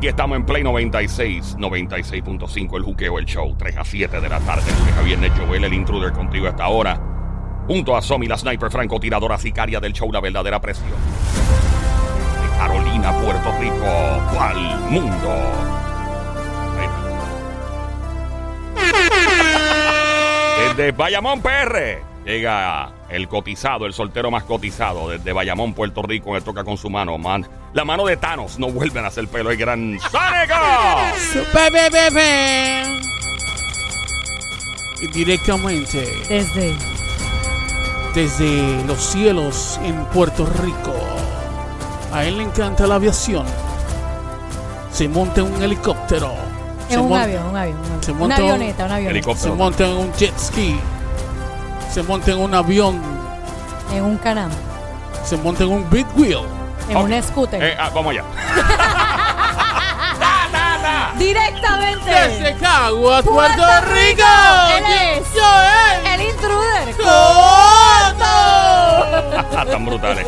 Aquí 0.00 0.08
estamos 0.08 0.36
en 0.36 0.46
Play 0.46 0.62
96, 0.62 1.58
96.5, 1.58 2.76
el 2.78 2.82
juqueo, 2.84 3.18
el 3.18 3.26
show, 3.26 3.54
3 3.54 3.76
a 3.76 3.84
7 3.84 4.18
de 4.22 4.28
la 4.30 4.40
tarde. 4.40 4.62
Lunes 4.78 4.96
a 4.96 5.02
viernes, 5.02 5.30
Joel, 5.36 5.62
el 5.62 5.74
intruder 5.74 6.10
contigo 6.12 6.48
hasta 6.48 6.64
ahora. 6.64 6.98
Junto 7.66 7.94
a 7.94 8.00
Somi, 8.00 8.26
la 8.26 8.38
sniper 8.38 8.70
francotiradora 8.70 9.36
sicaria 9.36 9.78
del 9.78 9.92
show, 9.92 10.10
la 10.10 10.22
verdadera 10.22 10.58
presión. 10.58 10.88
De 10.88 12.56
Carolina, 12.56 13.12
Puerto 13.18 13.52
Rico, 13.60 14.40
al 14.40 14.90
mundo. 14.90 15.36
Desde 20.66 20.92
Bayamón, 20.92 21.42
PR, 21.42 21.98
llega 22.24 22.90
el 23.10 23.28
cotizado, 23.28 23.84
el 23.84 23.92
soltero 23.92 24.30
más 24.30 24.44
cotizado. 24.44 25.10
Desde 25.10 25.34
Bayamón, 25.34 25.74
Puerto 25.74 26.00
Rico, 26.00 26.34
le 26.34 26.40
toca 26.40 26.64
con 26.64 26.78
su 26.78 26.88
mano. 26.88 27.18
Man, 27.18 27.46
la 27.72 27.84
mano 27.84 28.04
de 28.06 28.16
Thanos 28.16 28.58
no 28.58 28.68
vuelven 28.70 29.04
a 29.04 29.08
hacer 29.08 29.28
pelo. 29.28 29.50
El 29.50 29.56
gran 29.56 29.98
Sónico. 30.00 30.56
Super 31.32 31.72
bebé. 31.92 33.00
Y 35.02 35.06
directamente 35.08 36.12
Desde. 36.28 36.76
desde 38.14 38.84
los 38.84 38.98
cielos 39.00 39.80
en 39.82 40.04
Puerto 40.06 40.44
Rico. 40.62 40.94
A 42.12 42.24
él 42.24 42.38
le 42.38 42.42
encanta 42.44 42.86
la 42.86 42.96
aviación. 42.96 43.46
Se 44.92 45.08
monta 45.08 45.40
en 45.40 45.52
un 45.54 45.62
helicóptero. 45.62 46.32
Es 46.88 46.94
se 46.94 47.00
un 47.00 47.08
mon- 47.08 47.20
avión, 47.20 47.46
un 47.46 47.56
avión. 47.56 47.76
un 47.78 47.84
avión. 47.86 48.02
se 48.02 48.10
Una 48.10 48.18
monta 48.20 48.34
un- 48.44 48.50
avioneta, 48.50 48.84
una 48.84 48.94
avioneta. 48.96 49.04
Se 49.04 49.10
Helicóptero. 49.30 49.54
monta 49.54 49.84
en 49.86 49.92
un 49.96 50.12
jet 50.14 50.36
ski. 50.38 50.76
Se 51.92 52.02
monta 52.02 52.32
en 52.32 52.38
un 52.38 52.54
avión. 52.54 53.00
En 53.94 54.04
un 54.04 54.16
canam. 54.18 54.50
Se 55.24 55.36
monta 55.36 55.62
en 55.64 55.70
un 55.70 55.88
big 55.88 56.06
wheel. 56.16 56.40
En 56.90 56.96
Ok. 56.96 57.04
un 57.04 57.22
scooter. 57.22 57.62
Eh, 57.62 57.76
ah, 57.78 57.90
vamos 57.94 58.12
allá. 58.12 58.24
Directamente. 61.16 62.10
Desde 62.10 62.56
Caguas, 62.56 63.22
Puerto 63.24 63.62
Rico. 63.92 64.26
Él 64.76 64.84
es. 65.18 65.28
El 66.14 66.20
intruder. 66.22 66.94
Coto. 66.96 68.26
Tan 69.70 69.84
brutales. 69.86 70.26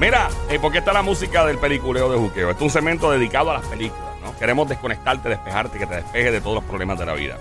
Mira, 0.00 0.28
eh, 0.48 0.58
¿por 0.58 0.72
qué 0.72 0.78
está 0.78 0.92
la 0.92 1.02
música 1.02 1.44
del 1.46 1.58
peliculeo 1.58 2.10
de 2.10 2.18
Juqueo? 2.18 2.50
Este 2.50 2.64
es 2.64 2.68
un 2.68 2.72
segmento 2.72 3.10
dedicado 3.10 3.50
a 3.52 3.54
las 3.54 3.66
películas, 3.66 4.02
¿no? 4.22 4.36
Queremos 4.36 4.68
desconectarte, 4.68 5.28
despejarte, 5.28 5.78
que 5.78 5.86
te 5.86 5.94
despeje 5.96 6.32
de 6.32 6.40
todos 6.40 6.56
los 6.56 6.64
problemas 6.64 6.98
de 6.98 7.06
la 7.06 7.12
vida. 7.14 7.36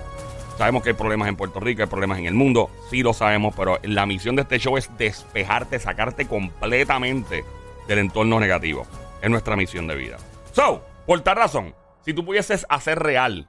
Sabemos 0.57 0.83
que 0.83 0.89
hay 0.89 0.95
problemas 0.95 1.27
en 1.27 1.35
Puerto 1.35 1.59
Rico, 1.59 1.81
hay 1.81 1.87
problemas 1.87 2.19
en 2.19 2.27
el 2.27 2.35
mundo, 2.35 2.69
sí 2.91 3.01
lo 3.01 3.13
sabemos, 3.13 3.55
pero 3.57 3.79
la 3.81 4.05
misión 4.05 4.35
de 4.35 4.43
este 4.43 4.59
show 4.59 4.77
es 4.77 4.95
despejarte, 4.95 5.79
sacarte 5.79 6.27
completamente 6.27 7.43
del 7.87 7.99
entorno 7.99 8.39
negativo. 8.39 8.85
Es 9.21 9.29
nuestra 9.29 9.55
misión 9.55 9.87
de 9.87 9.95
vida. 9.95 10.17
So, 10.53 10.83
por 11.05 11.21
tal 11.21 11.35
razón, 11.35 11.75
si 12.01 12.13
tú 12.13 12.25
pudieses 12.25 12.65
hacer 12.69 12.99
real 12.99 13.47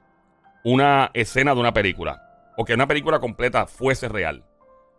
una 0.63 1.11
escena 1.13 1.53
de 1.53 1.59
una 1.59 1.73
película, 1.73 2.53
o 2.57 2.65
que 2.65 2.73
una 2.73 2.87
película 2.87 3.19
completa 3.19 3.65
fuese 3.65 4.07
real, 4.07 4.43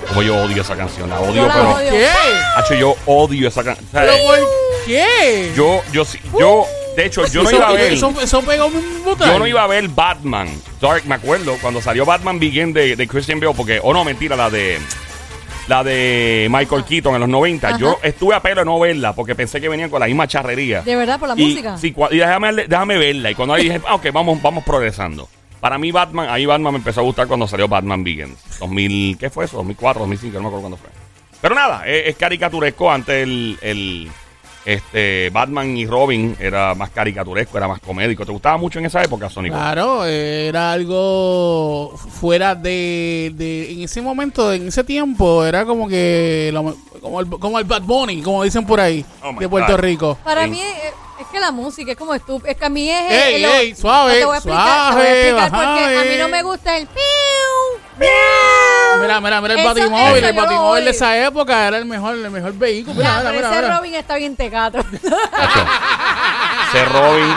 Como 0.08 0.22
yo 0.22 0.42
odio 0.42 0.62
esa 0.62 0.76
canción, 0.76 1.08
la 1.08 1.20
odio, 1.20 1.34
Yo 1.42 1.46
la 1.46 1.54
pero. 1.54 1.70
odio. 1.74 1.90
¿Qué? 1.90 2.08
Hacho, 2.56 2.74
yo 2.74 2.94
odio 3.06 3.48
esa 3.48 3.62
canción. 3.62 3.88
¿Pero 3.92 4.12
por 4.26 4.38
qué? 4.86 5.52
Yo, 5.54 5.80
yo, 5.92 6.04
sí- 6.04 6.18
yo, 6.38 6.64
de 6.96 7.06
hecho, 7.06 7.26
yo 7.26 7.42
no 7.42 7.50
iba 7.50 7.68
a 7.68 7.72
ver. 7.72 7.92
Eso, 7.92 8.14
eso 8.20 8.42
pegó 8.42 8.66
un 8.66 9.04
botón. 9.04 9.28
Yo 9.28 9.38
no 9.38 9.46
iba 9.46 9.62
a 9.62 9.66
ver 9.66 9.88
Batman. 9.88 10.48
Dark, 10.80 11.04
me 11.06 11.14
acuerdo, 11.14 11.56
cuando 11.60 11.80
salió 11.80 12.04
Batman 12.04 12.38
Begin 12.38 12.72
de, 12.72 12.96
de 12.96 13.08
Christian 13.08 13.40
Bale, 13.40 13.54
porque, 13.54 13.80
o 13.82 13.92
no, 13.92 14.04
mentira, 14.04 14.36
la 14.36 14.50
de. 14.50 14.78
La 15.68 15.84
de 15.84 16.48
Michael 16.50 16.84
Keaton 16.84 17.14
en 17.14 17.20
los 17.20 17.28
90. 17.28 17.68
Ajá. 17.68 17.78
Yo 17.78 17.98
estuve 18.02 18.34
a 18.34 18.40
pelo 18.40 18.62
de 18.62 18.64
no 18.64 18.80
verla 18.80 19.12
porque 19.12 19.36
pensé 19.36 19.60
que 19.60 19.68
venían 19.68 19.88
con 19.88 20.00
la 20.00 20.06
misma 20.06 20.26
charrería. 20.26 20.82
de 20.82 20.96
verdad 20.96 21.20
por 21.20 21.28
la 21.28 21.40
y, 21.40 21.44
música. 21.44 21.78
Sí, 21.78 21.94
y 22.10 22.16
déjame, 22.16 22.52
déjame 22.66 22.98
verla. 22.98 23.30
Y 23.30 23.34
cuando 23.36 23.54
ahí 23.54 23.64
dije, 23.64 23.80
ah, 23.86 23.94
ok, 23.94 24.06
vamos, 24.12 24.42
vamos 24.42 24.64
progresando. 24.64 25.28
Para 25.60 25.78
mí, 25.78 25.92
Batman, 25.92 26.28
ahí 26.28 26.46
Batman 26.46 26.72
me 26.72 26.78
empezó 26.78 27.00
a 27.00 27.04
gustar 27.04 27.28
cuando 27.28 27.46
salió 27.46 27.68
Batman 27.68 28.02
Begins. 28.02 28.38
2000, 28.58 29.18
¿qué 29.18 29.30
fue 29.30 29.44
eso? 29.44 29.58
2004, 29.58 30.00
2005, 30.00 30.34
no 30.34 30.42
me 30.42 30.48
acuerdo 30.48 30.60
cuándo 30.62 30.76
fue. 30.78 30.90
Pero 31.40 31.54
nada, 31.54 31.86
es, 31.86 32.08
es 32.08 32.16
caricaturesco. 32.16 32.90
Antes 32.90 33.22
el, 33.22 33.58
el, 33.60 34.10
este, 34.64 35.30
Batman 35.30 35.76
y 35.76 35.86
Robin 35.86 36.36
era 36.38 36.74
más 36.74 36.90
caricaturesco, 36.90 37.56
era 37.58 37.68
más 37.68 37.80
comédico. 37.80 38.24
¿Te 38.26 38.32
gustaba 38.32 38.56
mucho 38.58 38.78
en 38.78 38.86
esa 38.86 39.02
época, 39.02 39.28
Sonic? 39.30 39.52
Claro, 39.52 40.04
era 40.04 40.72
algo 40.72 41.94
fuera 41.96 42.54
de, 42.54 43.32
de- 43.34 43.72
En 43.72 43.82
ese 43.82 44.00
momento, 44.02 44.52
en 44.52 44.68
ese 44.68 44.84
tiempo, 44.84 45.44
era 45.44 45.64
como 45.64 45.88
que. 45.88 46.50
lo- 46.52 46.76
como, 47.00 47.20
el, 47.20 47.28
como 47.28 47.58
el 47.58 47.64
Bad 47.64 47.82
Bunny, 47.82 48.20
como 48.22 48.42
dicen 48.44 48.66
por 48.66 48.78
ahí, 48.78 49.04
Oh 49.22 49.32
de 49.38 49.48
Puerto 49.48 49.72
God. 49.72 49.80
Rico. 49.80 50.18
Para 50.22 50.44
Sí. 50.44 50.50
mí 50.50 50.60
es, 50.60 50.92
es 51.20 51.26
que 51.28 51.38
la 51.40 51.50
música 51.50 51.92
es 51.92 51.98
como 51.98 52.14
estúpida. 52.14 52.50
Es 52.52 52.56
que 52.56 52.64
a 52.64 52.68
mí 52.68 52.90
es. 52.90 53.12
Ey, 53.12 53.42
lo- 53.42 53.52
ey, 53.52 53.74
suave, 53.74 54.12
no 54.14 54.18
te 54.18 54.24
voy 54.24 54.34
a 54.34 54.38
explicar, 54.38 54.64
te 54.64 54.70
voy 54.70 54.80
a 54.80 54.92
suave, 54.92 55.28
explicar 55.30 55.50
porque 55.50 55.98
a 55.98 56.04
mí 56.04 56.16
no 56.18 56.28
me 56.28 56.42
gusta 56.42 56.76
el. 56.78 56.86
piu, 56.86 57.02
piu. 57.98 58.08
Mira, 59.00 59.20
mira, 59.20 59.40
mira 59.40 59.54
el 59.54 59.60
Eso- 59.60 59.68
batimóvil. 59.68 60.16
eso 60.16 60.26
El 60.28 60.36
batimóvil 60.36 60.84
de 60.84 60.90
esa 60.90 61.16
época 61.26 61.66
era 61.68 61.76
el 61.78 61.84
mejor, 61.84 62.14
el 62.16 62.30
mejor 62.30 62.52
vehículo. 62.54 62.96
Mira, 62.96 63.08
Ya, 63.08 63.18
mira, 63.18 63.30
pero 63.30 63.36
mira, 63.36 63.50
ese 63.52 63.62
mira. 63.62 63.76
Robin 63.78 63.94
está 63.94 64.16
bien 64.16 64.36
tecato. 64.36 64.78
Ese 66.72 66.84
Robin. 66.86 67.34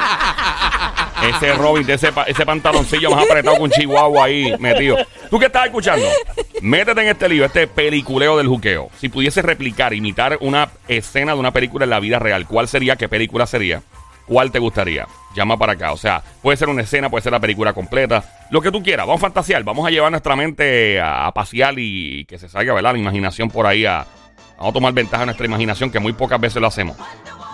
Ese 1.23 1.53
Robin 1.53 1.85
de 1.85 1.93
ese, 1.93 2.11
pa- 2.11 2.23
ese 2.23 2.45
pantaloncillo 2.45 3.09
más 3.11 3.23
apretado 3.25 3.57
con 3.57 3.69
chihuahua 3.71 4.25
ahí 4.25 4.53
metido. 4.59 4.97
¿Tú 5.29 5.39
qué 5.39 5.45
estás 5.45 5.65
escuchando? 5.67 6.05
Métete 6.61 7.01
en 7.01 7.07
este 7.07 7.29
lío, 7.29 7.45
este 7.45 7.65
peliculeo 7.67 8.37
del 8.37 8.47
juqueo. 8.47 8.89
Si 8.99 9.07
pudieses 9.09 9.43
replicar, 9.45 9.93
imitar 9.93 10.37
una 10.41 10.69
escena 10.87 11.33
de 11.33 11.39
una 11.39 11.51
película 11.51 11.85
en 11.85 11.91
la 11.91 11.99
vida 12.01 12.19
real, 12.19 12.45
¿cuál 12.45 12.67
sería? 12.67 12.97
¿Qué 12.97 13.07
película 13.07 13.45
sería? 13.47 13.81
¿Cuál 14.25 14.51
te 14.51 14.59
gustaría? 14.59 15.07
Llama 15.35 15.57
para 15.57 15.73
acá. 15.73 15.93
O 15.93 15.97
sea, 15.97 16.21
puede 16.41 16.57
ser 16.57 16.67
una 16.69 16.81
escena, 16.81 17.09
puede 17.09 17.21
ser 17.23 17.31
la 17.31 17.39
película 17.39 17.71
completa. 17.73 18.23
Lo 18.51 18.61
que 18.61 18.71
tú 18.71 18.83
quieras. 18.83 19.05
Vamos 19.07 19.21
a 19.21 19.25
fantasear. 19.27 19.63
Vamos 19.63 19.87
a 19.87 19.91
llevar 19.91 20.11
nuestra 20.11 20.35
mente 20.35 20.99
a, 20.99 21.25
a 21.27 21.31
pasear 21.33 21.73
y 21.77 22.25
que 22.25 22.37
se 22.37 22.49
salga, 22.49 22.73
¿verdad? 22.73 22.93
La 22.93 22.99
imaginación 22.99 23.49
por 23.49 23.65
ahí 23.65 23.85
a, 23.85 24.05
Vamos 24.57 24.71
a 24.71 24.73
tomar 24.73 24.93
ventaja 24.93 25.21
de 25.21 25.25
nuestra 25.27 25.45
imaginación, 25.45 25.89
que 25.91 25.99
muy 25.99 26.13
pocas 26.13 26.39
veces 26.39 26.61
lo 26.61 26.67
hacemos. 26.67 26.95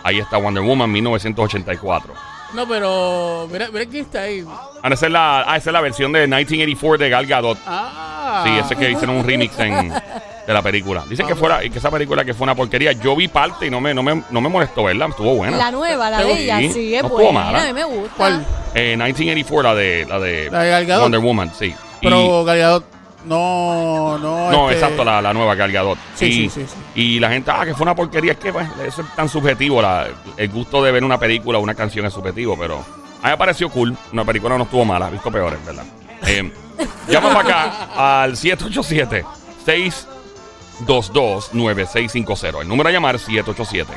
Ahí 0.04 0.20
está 0.20 0.38
Wonder 0.38 0.64
Woman 0.64 0.92
1984. 0.92 2.14
No, 2.54 2.68
pero. 2.68 3.48
Mira, 3.52 3.68
mira 3.72 3.86
quién 3.86 4.06
está 4.06 4.22
ahí. 4.24 4.44
Ah, 4.82 4.90
esa 4.92 5.06
es 5.06 5.12
la, 5.12 5.42
ah, 5.42 5.58
esa 5.58 5.70
es 5.70 5.74
la 5.74 5.82
versión 5.82 6.12
de 6.12 6.22
1984 6.22 6.98
de 7.04 7.10
Gal 7.10 7.26
Gadot. 7.28 7.58
Ah. 7.68 8.44
Sí, 8.46 8.52
ese 8.58 8.76
que 8.76 8.90
hicieron 8.92 9.18
un 9.18 9.24
remix 9.24 9.58
en, 9.60 9.90
de 9.90 10.54
la 10.54 10.62
película. 10.64 11.04
Dicen 11.08 11.28
que 11.28 11.36
fuera, 11.36 11.64
y 11.64 11.70
que 11.70 11.78
esa 11.78 11.92
película 11.92 12.26
que 12.26 12.34
fue 12.34 12.46
una 12.46 12.56
porquería. 12.56 12.94
Yo 12.94 13.16
vi 13.16 13.28
parte 13.28 13.68
y 13.68 13.70
no 13.70 13.80
me, 13.80 13.94
no 13.94 14.02
me, 14.02 14.24
no 14.32 14.42
me 14.42 14.50
molestó, 14.50 14.86
¿verdad? 14.86 15.10
Estuvo 15.10 15.36
buena. 15.36 15.58
La 15.58 15.70
nueva, 15.72 16.10
la 16.10 16.24
de 16.24 16.44
ella, 16.44 16.58
sí, 16.60 16.96
es 16.96 17.04
no 17.04 17.08
estuvo 17.10 17.24
buena. 17.26 17.46
mala. 17.46 17.64
A 17.64 17.68
mí 17.68 17.74
me 17.74 17.84
gusta. 17.84 18.14
¿Cuál? 18.18 18.46
Eh, 18.74 18.96
1984, 18.98 19.62
la 19.64 19.76
de, 19.76 20.06
la 20.10 20.20
de, 20.20 20.50
La 20.50 20.60
de 20.64 20.70
Gal 20.72 20.86
Gadot. 20.88 21.04
Wonder 21.04 21.20
Woman, 21.20 21.52
sí. 21.58 21.66
Y- 21.68 21.76
Pero 22.02 22.44
Galgadot. 22.46 22.99
No, 23.26 24.18
no. 24.18 24.52
no, 24.52 24.70
este, 24.70 24.82
exacto, 24.82 25.04
la, 25.04 25.22
la 25.22 25.34
nueva 25.34 25.56
Gal 25.56 25.72
Gadot. 25.72 25.98
Sí, 26.16 26.26
y, 26.26 26.50
sí, 26.50 26.62
sí, 26.62 26.66
sí. 26.68 27.02
y 27.02 27.20
la 27.20 27.30
gente, 27.30 27.52
ah, 27.54 27.66
que 27.66 27.74
fue 27.74 27.84
una 27.84 27.96
porquería. 27.96 28.34
Es 28.34 28.38
que 28.38 28.54
pues, 28.54 28.68
eso 28.86 29.02
es 29.02 29.16
tan 29.16 29.28
subjetivo. 29.28 29.82
La, 29.82 30.08
el 30.38 30.50
gusto 30.50 30.84
de 30.84 30.92
ver 30.92 31.04
una 31.04 31.18
película 31.18 31.60
o 31.60 31.62
una 31.62 31.76
canción 31.76 32.06
es 32.06 32.14
subjetivo, 32.14 32.58
pero 32.58 32.78
a 33.22 33.28
mí 33.28 33.32
me 33.32 33.38
pareció 33.38 33.70
cool. 33.70 33.96
Una 34.14 34.24
película 34.24 34.58
no 34.58 34.64
estuvo 34.64 34.86
mala, 34.86 35.10
he 35.10 35.12
visto 35.12 35.32
peores, 35.32 35.64
¿verdad? 35.66 35.84
Eh, 36.28 36.52
llama 37.10 37.34
para 37.34 37.40
acá 37.42 38.24
al 38.24 38.38
787 38.38 39.26
622 39.66 41.54
9650 41.54 42.62
El 42.62 42.68
número 42.68 42.90
a 42.90 42.92
llamar 42.92 43.20
787 43.20 43.94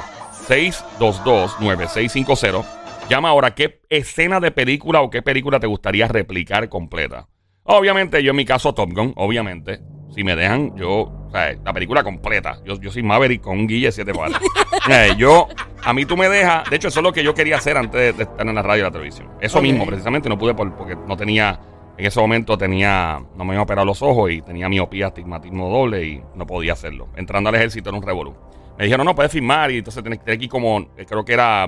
622 0.49 1.61
9650 1.61 2.83
Llama 3.09 3.29
ahora, 3.29 3.55
¿qué 3.55 3.81
escena 3.91 4.41
de 4.41 4.53
película 4.53 5.01
o 5.03 5.11
qué 5.11 5.23
película 5.23 5.61
te 5.61 5.67
gustaría 5.67 6.09
replicar 6.09 6.69
completa? 6.69 7.29
Obviamente, 7.65 8.23
yo 8.23 8.31
en 8.31 8.37
mi 8.37 8.45
caso 8.45 8.73
Top 8.75 8.91
Gun, 8.93 9.13
obviamente. 9.17 9.81
Si 10.15 10.23
me 10.25 10.37
dejan, 10.37 10.77
yo, 10.77 10.91
o 11.05 11.31
sea, 11.33 11.55
la 11.65 11.73
película 11.73 12.03
completa. 12.05 12.59
Yo, 12.67 12.79
yo 12.79 12.91
soy 12.91 13.03
Maverick 13.03 13.41
con 13.41 13.59
un 13.61 13.67
guille 13.67 13.87
de 13.87 13.93
siete 13.93 14.13
pares. 14.15 14.37
Eh, 14.91 15.13
yo, 15.17 15.47
a 15.85 15.93
mí 15.93 16.05
tú 16.05 16.17
me 16.17 16.29
dejas. 16.29 16.69
De 16.69 16.75
hecho, 16.75 16.89
eso 16.89 16.99
es 16.99 17.05
lo 17.05 17.13
que 17.13 17.23
yo 17.23 17.35
quería 17.35 17.55
hacer 17.57 17.77
antes 17.77 18.01
de, 18.01 18.13
de 18.13 18.25
estar 18.25 18.45
en 18.47 18.53
la 18.53 18.63
radio 18.63 18.81
y 18.81 18.85
la 18.87 18.91
televisión. 18.91 19.29
Eso 19.41 19.63
mismo, 19.63 19.87
precisamente, 19.87 20.29
no 20.29 20.37
pude 20.37 20.55
por- 20.55 20.75
porque 20.75 20.97
no 21.07 21.17
tenía. 21.17 21.61
En 21.97 22.05
ese 22.05 22.19
momento 22.19 22.59
tenía. 22.59 23.23
No 23.37 23.45
me 23.45 23.51
iban 23.55 23.59
a 23.59 23.63
operar 23.63 23.87
los 23.87 24.03
ojos 24.03 24.33
y 24.33 24.43
tenía 24.43 24.69
miopía, 24.69 25.07
astigmatismo 25.07 25.69
doble 25.69 26.05
y 26.05 26.23
no 26.35 26.45
podía 26.49 26.73
hacerlo. 26.73 27.11
Entrando 27.17 27.49
al 27.49 27.55
ejército 27.55 27.91
era 27.91 27.99
un 27.99 28.05
revolú. 28.05 28.35
Me 28.77 28.87
dijeron, 28.87 29.07
no, 29.07 29.15
puedes 29.15 29.31
firmar 29.31 29.71
y 29.71 29.79
entonces 29.79 30.03
tenés 30.03 30.19
que 30.19 30.33
ir 30.33 30.37
aquí 30.37 30.49
como. 30.49 30.81
eh, 30.97 31.07
Creo 31.09 31.25
que 31.25 31.33
era. 31.33 31.65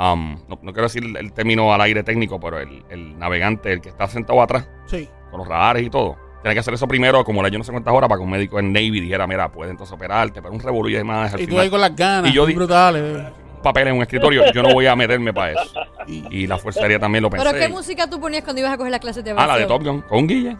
Um, 0.00 0.36
no, 0.48 0.58
no 0.62 0.72
quiero 0.72 0.82
decir 0.82 1.04
el 1.18 1.32
término 1.32 1.72
al 1.72 1.80
aire 1.82 2.02
técnico, 2.02 2.40
pero 2.40 2.58
el, 2.58 2.82
el 2.90 3.18
navegante, 3.18 3.72
el 3.72 3.80
que 3.80 3.90
está 3.90 4.06
sentado 4.08 4.40
atrás 4.42 4.68
Sí. 4.86 5.08
con 5.30 5.38
los 5.38 5.46
radares 5.48 5.84
y 5.84 5.90
todo. 5.90 6.16
Tenía 6.42 6.54
que 6.54 6.60
hacer 6.60 6.72
eso 6.72 6.88
primero, 6.88 7.22
como 7.22 7.42
la 7.42 7.50
yo 7.50 7.58
no 7.58 7.64
sé 7.64 7.70
cuántas 7.70 7.92
horas, 7.92 8.08
para 8.08 8.18
que 8.18 8.24
un 8.24 8.30
médico 8.30 8.58
en 8.58 8.72
Navy 8.72 8.98
dijera, 9.00 9.26
mira, 9.26 9.52
puedes 9.52 9.70
entonces 9.70 9.92
operarte, 9.94 10.40
pero 10.40 10.54
un 10.54 10.60
revolú 10.60 10.88
y 10.88 10.94
demás. 10.94 11.34
Y 11.34 11.42
tú 11.42 11.48
final, 11.50 11.60
ahí 11.64 11.70
con 11.70 11.80
las 11.82 11.94
ganas, 11.94 12.30
Y 12.30 12.34
yo 12.34 12.46
brutales. 12.46 13.24
papel 13.62 13.88
en 13.88 13.96
un 13.96 14.02
escritorio, 14.02 14.50
yo 14.54 14.62
no 14.62 14.72
voy 14.72 14.86
a 14.86 14.96
meterme 14.96 15.34
para 15.34 15.52
eso. 15.52 15.70
Y 16.06 16.46
la 16.46 16.56
Fuerza 16.56 16.80
Aérea 16.80 16.98
también 16.98 17.22
lo 17.22 17.28
pensé. 17.28 17.46
¿Pero 17.46 17.58
qué 17.58 17.68
música 17.68 18.08
tú 18.08 18.18
ponías 18.18 18.42
cuando 18.42 18.60
ibas 18.60 18.72
a 18.72 18.78
coger 18.78 18.90
las 18.90 19.00
clases 19.00 19.22
de 19.22 19.32
Ah, 19.32 19.34
la 19.34 19.58
de 19.58 19.64
aviación? 19.64 19.78
Top 19.78 19.86
Gun, 19.86 20.00
con 20.02 20.18
un 20.18 20.26
guille. 20.26 20.56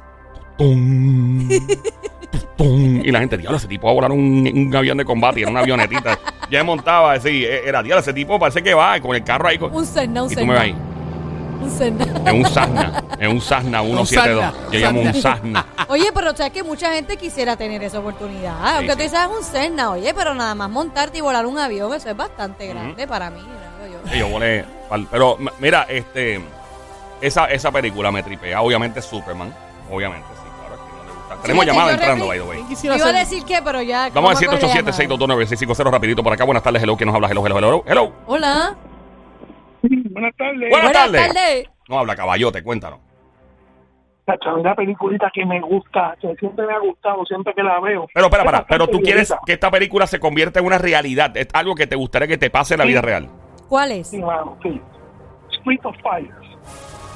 Y 2.59 3.11
la 3.11 3.21
gente, 3.21 3.37
diablo, 3.39 3.57
ese 3.57 3.67
tipo 3.69 3.87
va 3.87 3.93
a 3.93 3.95
volar 3.95 4.13
un, 4.13 4.19
un 4.55 4.77
avión 4.77 4.99
de 4.99 5.05
combate 5.05 5.41
era 5.41 5.51
una 5.51 5.61
avionetita. 5.61 6.19
Ya 6.51 6.65
montaba, 6.65 7.13
así, 7.13 7.45
eh, 7.45 7.63
era, 7.65 7.81
diablo, 7.81 8.01
ese 8.01 8.13
tipo 8.13 8.37
parece 8.37 8.61
que 8.61 8.75
va 8.75 8.99
con 9.01 9.15
el 9.15 9.23
carro 9.23 9.47
ahí. 9.47 9.57
Con, 9.57 9.73
Un 9.73 9.87
Cessna, 9.87 10.25
un 10.25 10.33
y 10.33 10.35
tú 10.35 10.45
me 10.45 10.53
ves 10.55 10.63
ahí, 10.63 10.75
Cessna. 10.75 11.63
Un 11.63 11.71
Cessna. 11.71 12.25
en 12.29 12.37
un 12.37 12.45
Cessna, 12.45 13.03
en 13.21 13.31
un 13.31 13.41
Cessna 13.41 13.81
172. 13.83 14.09
Cessna, 14.09 14.53
Yo 14.73 14.79
llamo 14.81 15.01
un. 15.03 15.15
Cessna. 15.15 15.67
Oye, 15.89 16.11
pero 16.13 16.35
sabes 16.37 16.53
que 16.53 16.65
mucha 16.65 16.93
gente 16.93 17.17
quisiera 17.17 17.57
tener 17.57 17.81
esa 17.85 18.01
oportunidad. 18.01 18.57
Aunque 18.79 18.91
sí. 18.93 18.97
tú 18.97 19.03
dices 19.05 19.21
un 19.39 19.45
Cessna, 19.45 19.91
oye, 19.93 20.13
pero 20.13 20.35
nada 20.35 20.55
más 20.57 20.69
montarte 20.71 21.19
y 21.19 21.21
volar 21.21 21.47
un 21.47 21.57
avión, 21.59 21.95
eso 21.95 22.11
es 22.11 22.17
bastante 22.17 22.67
grande 22.67 23.07
para 23.07 23.31
mí. 23.31 23.39
digo 23.85 24.01
yo. 24.05 24.11
Sí, 24.13 24.19
yo 24.19 24.29
volé. 24.29 24.65
pal- 24.89 25.07
Pero 25.09 25.39
mira, 25.61 25.87
este. 25.89 26.41
Esa, 27.21 27.45
esa 27.47 27.71
película 27.71 28.11
me 28.11 28.25
tripea. 28.25 28.61
Obviamente 28.61 29.01
Superman. 29.03 29.55
Obviamente, 29.89 30.27
Tenemos 31.43 31.67
llamada 31.67 31.93
entrando, 31.93 32.27
by 32.27 32.39
the 32.39 32.45
way. 32.45 32.57
¿Quién 32.59 32.69
quisiera 32.69 32.97
Iba 32.97 33.09
a 33.09 33.13
decir 33.13 33.45
que, 33.45 33.61
pero 33.63 33.83
ya. 33.83 34.11
Vamos 34.13 34.31
a 34.31 34.35
¿cómo 34.45 34.53
me 34.53 34.59
acuerdo 34.59 34.69
la 34.69 34.93
787-622-9650 34.93 35.91
rapidito 35.91 36.23
por 36.23 36.33
acá. 36.33 36.45
Buenas 36.45 36.63
tardes, 36.63 36.83
hello. 36.83 36.97
¿Quién 36.97 37.07
nos 37.07 37.17
habla? 37.17 37.29
Hello, 37.29 37.47
hello, 37.47 37.59
hello. 37.59 37.85
Hello. 37.87 38.13
Hola. 38.27 38.77
Buenas 39.83 40.37
tardes. 40.37 40.71
Buenas 40.71 40.93
tardes. 40.93 41.69
No 41.89 41.99
habla 41.99 42.15
caballote, 42.15 42.63
cuéntanos. 42.63 43.01
Chacho, 44.27 44.55
Una 44.55 44.75
peliculita 44.75 45.31
que 45.35 45.45
me 45.45 45.61
gusta, 45.61 46.17
que 46.21 46.35
siempre 46.37 46.67
me 46.67 46.73
ha 46.73 46.79
gustado, 46.79 47.25
siempre 47.27 47.53
que 47.55 47.63
la 47.63 47.81
veo. 47.81 48.07
Pero, 48.15 48.27
espera, 48.27 48.43
Es 48.43 48.49
espera. 48.49 48.67
Pero 48.69 48.89
tú 48.89 49.01
quieres 49.01 49.35
que 49.45 49.55
esta 49.55 49.71
película 49.71 50.07
se 50.07 50.21
convierta 50.21 50.61
en 50.61 50.67
una 50.67 50.79
realidad. 50.79 51.37
Es 51.37 51.49
algo 51.53 51.75
que 51.75 51.87
te 51.87 51.97
gustaría 51.97 52.29
que 52.29 52.39
te 52.39 52.51
pase 52.51 52.75
en 52.75 52.79
la 52.79 52.85
vida 52.85 53.01
real. 53.01 53.29
¿Cuál 53.69 53.93
es? 53.93 54.09
Sí, 54.09 54.19
mano, 54.19 54.57
sí. 54.63 54.81
Street 55.59 55.81
of 55.85 55.97
Fire. 56.03 56.35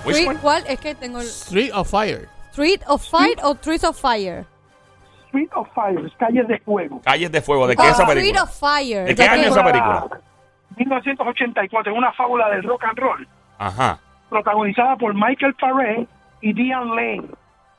Street-? 0.06 0.38
¿Cuál? 0.40 0.64
Es 0.66 0.80
que 0.80 0.94
tengo 0.94 1.20
el. 1.20 1.26
Street 1.26 1.70
of 1.74 1.90
Fire. 1.90 2.28
Street 2.54 2.82
of 2.86 3.02
Fire 3.02 3.34
o 3.42 3.56
Trees 3.56 3.82
of 3.82 4.00
Fire. 4.00 4.44
Street 5.26 5.50
of 5.56 5.68
Fire, 5.74 6.08
calles 6.18 6.46
de 6.46 6.58
fuego. 6.60 7.00
Calles 7.04 7.32
de 7.32 7.40
fuego. 7.42 7.66
¿De 7.66 7.74
qué 7.74 7.82
es 7.82 7.88
esa 7.88 8.02
Street 8.04 8.18
película? 8.20 8.42
of 8.44 8.50
Fire. 8.60 9.04
¿De 9.06 9.14
qué 9.16 9.22
año 9.24 9.42
qué? 9.42 9.48
esa 9.48 9.64
película? 9.64 10.06
1984, 10.76 11.92
es 11.92 11.98
una 11.98 12.12
fábula 12.12 12.48
del 12.50 12.62
rock 12.62 12.84
and 12.84 12.98
roll, 12.98 13.28
Ajá. 13.58 13.98
protagonizada 14.28 14.96
por 14.96 15.14
Michael 15.14 15.54
Paré 15.54 16.06
y 16.40 16.52
Diane 16.52 16.86
Lane. 16.94 17.22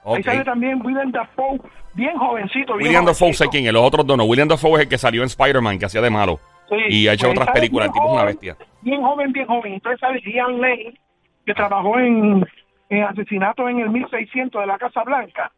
Ahí 0.06 0.20
Ok. 0.20 0.24
sale 0.26 0.44
también 0.44 0.82
William 0.86 1.12
Dafoe, 1.12 1.60
bien 1.94 2.18
jovencito. 2.18 2.76
Bien 2.76 2.88
William 2.90 3.06
Dafoe 3.06 3.34
sé 3.34 3.48
quién 3.48 3.66
es. 3.66 3.74
Los 3.74 3.84
otros 3.84 4.06
dos 4.06 4.18
no. 4.18 4.26
William 4.26 4.48
Dafoe 4.48 4.74
es 4.76 4.80
el 4.82 4.90
que 4.90 4.98
salió 4.98 5.22
en 5.22 5.28
Spider-Man, 5.28 5.80
que 5.80 5.86
hacía 5.86 6.02
de 6.02 6.10
malo. 6.10 6.40
Sí, 6.70 6.76
Y 6.90 7.08
ha 7.08 7.14
hecho 7.14 7.28
pues 7.28 7.38
otras 7.38 7.48
sale 7.48 7.60
películas. 7.60 7.88
El 7.88 7.92
bien 7.94 8.04
tipo 8.04 8.06
es 8.06 8.12
una 8.12 8.22
joven, 8.22 8.36
bestia. 8.36 8.58
Bien 8.82 9.02
joven, 9.02 9.32
bien 9.32 9.48
joven. 9.48 9.74
Entonces 9.74 10.00
sale 10.00 10.22
Diane 10.26 10.58
Lane, 10.58 11.00
que 11.46 11.54
trabajó 11.54 12.00
en, 12.00 12.46
en 12.90 13.04
asesinato 13.04 13.68
en 13.70 13.80
el 13.80 13.90
1600 13.90 14.62
de 14.62 14.68
la 14.68 14.78
Casa 14.78 15.04
Blanca, 15.04 15.52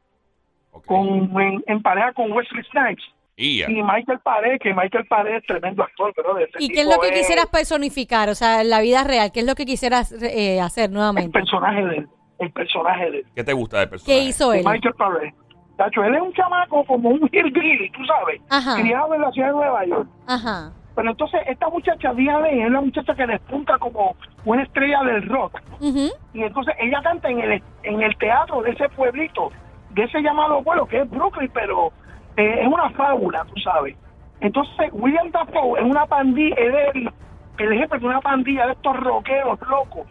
con, 0.85 1.29
en, 1.41 1.63
en 1.67 1.81
pareja 1.81 2.13
con 2.13 2.31
Wesley 2.31 2.63
Snipes. 2.71 3.03
Y 3.39 3.63
Michael 3.67 4.19
Paré, 4.23 4.57
que 4.57 4.73
Michael 4.73 5.05
Paré 5.05 5.37
es 5.37 5.45
tremendo 5.45 5.83
actor, 5.83 6.11
pero 6.15 6.37
ese 6.39 6.53
¿Y 6.57 6.69
qué 6.69 6.81
es 6.81 6.87
lo 6.87 6.99
que 6.99 7.11
quisieras 7.11 7.45
personificar? 7.47 8.29
O 8.29 8.35
sea, 8.35 8.61
en 8.61 8.69
la 8.71 8.81
vida 8.81 9.03
real, 9.03 9.31
¿qué 9.31 9.41
es 9.41 9.45
lo 9.45 9.53
que 9.53 9.65
quisieras 9.65 10.11
eh, 10.23 10.59
hacer 10.59 10.85
El 10.85 10.93
nuevamente? 10.93 11.29
personaje 11.39 11.85
de 11.85 11.97
él, 11.97 12.07
el 12.39 12.51
personaje 12.51 13.11
de 13.11 13.17
él. 13.19 13.25
¿Qué 13.35 13.43
te 13.43 13.53
gusta 13.53 13.79
del 13.79 13.89
personaje? 13.89 14.19
¿Qué 14.19 14.25
hizo 14.27 14.49
de 14.49 14.59
él? 14.61 14.65
Michael 14.65 14.93
Paré. 14.95 15.33
Tacho, 15.77 16.03
él 16.03 16.15
es 16.15 16.21
un 16.21 16.33
chamaco 16.33 16.83
como 16.85 17.09
un 17.09 17.29
hillbilly, 17.31 17.91
tú 17.91 18.03
sabes, 18.05 18.41
Ajá. 18.49 18.81
criado 18.81 19.13
en 19.13 19.21
la 19.21 19.31
ciudad 19.31 19.49
de 19.49 19.53
Nueva 19.53 19.85
York. 19.85 20.09
Ajá. 20.25 20.71
Pero 20.97 21.11
entonces 21.11 21.41
esta 21.45 21.69
muchacha, 21.69 22.11
Diane, 22.11 22.59
es 22.59 22.67
una 22.67 22.81
muchacha 22.81 23.13
que 23.13 23.27
despunta 23.27 23.77
como 23.77 24.15
una 24.45 24.63
estrella 24.63 25.03
del 25.03 25.29
rock. 25.29 25.61
Y 25.79 26.41
entonces 26.41 26.73
ella 26.79 26.99
canta 27.03 27.29
en 27.29 27.39
el, 27.39 27.63
en 27.83 28.01
el 28.01 28.17
teatro 28.17 28.63
de 28.63 28.71
ese 28.71 28.89
pueblito, 28.89 29.51
de 29.91 30.05
ese 30.05 30.23
llamado 30.23 30.63
pueblo 30.63 30.87
que 30.87 31.01
es 31.01 31.09
Brooklyn, 31.11 31.51
pero 31.53 31.91
eh, 32.35 32.61
es 32.61 32.67
una 32.67 32.89
fábula, 32.89 33.45
tú 33.45 33.61
sabes. 33.61 33.95
Entonces 34.39 34.89
William 34.91 35.29
Dafoe 35.29 35.79
es 35.79 35.85
una 35.85 36.07
pandilla, 36.07 36.55
es 36.55 36.95
el, 36.95 37.11
el 37.59 37.77
jefe 37.77 37.99
de 37.99 38.05
una 38.07 38.21
pandilla 38.21 38.65
de 38.65 38.71
estos 38.71 38.99
rockeros 38.99 39.59
locos. 39.69 40.07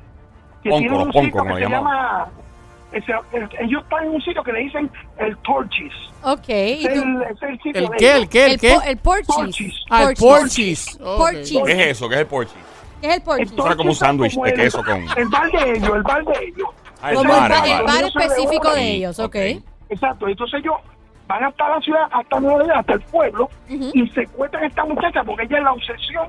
Que 0.62 0.71
Ponco, 0.71 0.79
tienen 0.79 1.00
un 1.00 1.11
ponco, 1.11 1.19
sitio 1.19 1.39
como 1.41 1.56
que 1.56 1.65
se 1.65 1.69
llama... 1.69 2.29
ese- 2.96 3.12
el- 3.32 3.48
ellos 3.60 3.82
están 3.82 4.04
en 4.04 4.10
un 4.10 4.20
sitio 4.22 4.43
que 4.43 4.52
le 4.52 4.60
dicen 4.60 4.90
el 5.19 5.37
Torches. 5.38 5.93
Ok. 6.22 6.48
¿Y 6.48 6.87
Es 6.87 6.94
tú? 6.94 7.02
el, 7.02 7.22
es 7.22 7.43
el 7.43 7.56
sitio 7.62 7.72
¿El 7.82 7.90
qué? 7.98 8.12
¿El 8.16 8.28
qué? 8.28 8.46
¿El 8.46 8.60
qué? 8.60 8.76
el 8.87 8.96
Porchis. 8.98 9.26
Porchis. 9.34 9.75
Ah, 9.90 10.02
el 10.04 10.16
Porchis. 10.16 10.19
Porchis. 10.19 11.00
Ok. 11.00 11.16
Porchis. 11.19 11.62
¿Qué 11.66 11.72
es 11.72 11.87
eso? 11.96 12.08
¿Qué 12.08 12.14
es 12.16 12.20
el 12.22 12.26
Porchis? 12.26 12.54
¿Qué 13.00 13.08
es 13.08 13.14
el 13.16 13.22
Porchis? 13.22 13.50
El 13.52 13.56
Suena 13.58 13.76
como 13.76 13.88
un 13.90 13.94
sándwich 13.96 14.34
de 14.40 14.54
queso 14.54 14.82
con- 14.84 15.02
El 15.16 15.28
bar 15.28 15.50
de 15.50 15.70
ellos, 15.72 15.90
el 15.96 16.02
bar 16.02 16.25
de 16.25 16.44
ellos. 16.44 16.69
Ah, 17.02 17.10
el 17.10 17.16
Como 17.16 17.28
bar, 17.32 17.50
el, 17.50 17.56
el 17.56 17.60
ba- 17.60 17.66
el 17.66 17.84
bar. 17.84 17.94
bar 17.94 18.04
específico 18.04 18.72
de 18.72 18.90
ellos, 18.90 19.19
ok. 19.19 19.37
Exacto, 19.90 20.26
entonces 20.28 20.60
ellos 20.60 20.75
van 21.28 21.44
hasta 21.44 21.69
la 21.69 21.81
ciudad, 21.81 22.02
hasta 22.10 22.40
Nueva 22.40 22.60
York, 22.64 22.72
hasta 22.76 22.93
el 22.94 23.00
pueblo, 23.02 23.50
Ujú. 23.69 23.90
y 23.94 24.08
secuestran 24.10 24.64
a 24.64 24.66
esta 24.66 24.84
muchacha 24.84 25.22
porque 25.25 25.43
ella 25.44 25.58
es 25.58 25.62
la 25.64 25.72
obsesión 25.72 26.28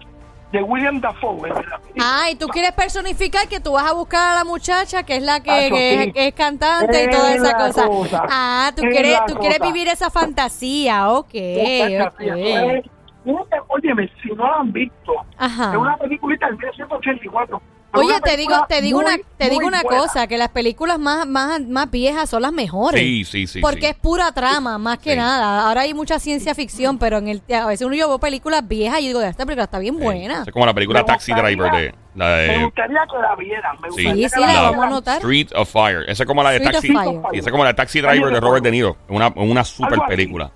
de 0.52 0.64
William 0.64 1.02
Dafoe. 1.02 1.52
Ah, 2.00 2.30
y 2.32 2.36
tú 2.36 2.48
quieres 2.48 2.72
personificar 2.72 3.48
que 3.48 3.60
tú 3.60 3.74
vas 3.74 3.86
a 3.90 3.94
buscar 3.94 4.32
a 4.32 4.36
la 4.36 4.44
muchacha 4.46 5.04
que 5.04 5.18
es 5.18 5.24
la 5.24 5.42
que, 5.42 5.50
Tacho, 5.50 5.76
que- 5.76 6.04
sí. 6.06 6.12
que 6.14 6.28
es 6.30 6.34
cantante 6.34 7.04
y 7.04 7.10
toda 7.10 7.34
esa 7.36 7.54
cosa. 7.58 7.88
cosa. 7.88 8.24
Ah, 8.30 8.72
tú 8.76 8.84
Es 8.86 8.90
quieres, 8.94 9.20
tú 9.28 9.36
quieres 9.36 9.60
vivir 9.60 9.88
esa 9.90 10.10
fantasía, 10.10 11.10
ok, 11.12 11.34
Muchacha, 11.34 12.08
ok. 12.14 12.22
eso 12.22 12.70
es- 12.72 12.86
Fíjate, 13.26 13.58
Óyeme, 13.68 14.10
si 14.24 14.30
no 14.30 14.46
la 14.50 14.56
han 14.60 14.72
visto, 14.72 15.12
Ajá. 15.38 15.72
es 15.72 15.78
una 15.78 15.98
película 15.98 16.38
del 16.48 16.56
1984. 16.58 17.62
Oye, 17.94 18.14
te 18.22 18.38
digo, 18.38 18.54
te 18.68 18.82
digo 18.82 19.02
muy, 19.02 19.14
una, 19.14 19.24
te 19.38 19.50
digo 19.50 19.66
una 19.66 19.82
buena. 19.82 20.00
cosa, 20.02 20.28
que 20.28 20.38
las 20.38 20.50
películas 20.50 21.00
más, 21.00 21.26
más, 21.26 21.62
más 21.62 21.90
viejas 21.90 22.30
son 22.30 22.42
las 22.44 22.52
mejores. 22.52 23.02
Sí, 23.02 23.24
sí, 23.24 23.48
sí. 23.48 23.60
porque 23.62 23.82
sí. 23.82 23.86
es 23.88 23.96
pura 23.96 24.32
trama, 24.34 24.78
más 24.78 25.00
que 25.00 25.12
Sí. 25.12 25.18
nada. 25.18 25.68
Ahora 25.68 25.82
hay 25.82 25.94
mucha 25.94 26.20
ciencia 26.20 26.54
ficción, 26.54 27.00
pero 27.00 27.18
en 27.18 27.28
el 27.30 27.42
a 27.54 27.66
veces 27.66 27.88
uno 27.88 27.96
yo 27.96 28.08
veo 28.08 28.20
películas 28.20 28.68
viejas 28.68 29.00
y 29.02 29.08
digo, 29.08 29.22
esta 29.22 29.46
película 29.46 29.64
está 29.64 29.80
bien 29.80 29.98
buena. 29.98 30.44
Es 30.46 30.52
como 30.52 30.66
la 30.66 30.74
película 30.74 31.04
Taxi 31.06 31.32
Driver 31.34 31.72
de 31.72 31.96
la 32.16 32.26
Me 32.48 32.66
gustaría 32.66 33.00
que 33.10 33.18
la 33.20 33.36
vieran. 33.36 33.78
Me 33.82 33.92
Sí. 33.92 34.04
gustaría 34.06 34.30
Sí, 34.30 34.40
la 34.42 34.62
vamos 34.64 34.84
a 34.84 34.88
anotar. 34.88 35.18
Street 35.18 35.48
of 35.56 35.72
Fire. 35.72 36.04
Esa 36.08 36.24
es 36.24 36.28
como 36.28 36.44
la 36.44 36.50
de 36.52 36.58
Street 36.58 36.74
Taxi. 36.74 36.88
Fire. 36.90 37.22
Y 37.34 37.40
esa 37.40 37.50
es 37.50 37.52
como 37.52 37.64
la 37.64 37.70
de 37.70 37.76
Taxi 37.76 38.02
Driver 38.02 38.32
de 38.34 38.40
Robert 38.40 38.64
De 38.64 38.72
Niro. 38.72 38.98
Una, 39.08 39.32
una 39.36 39.64
super 39.64 40.00
película. 40.08 40.52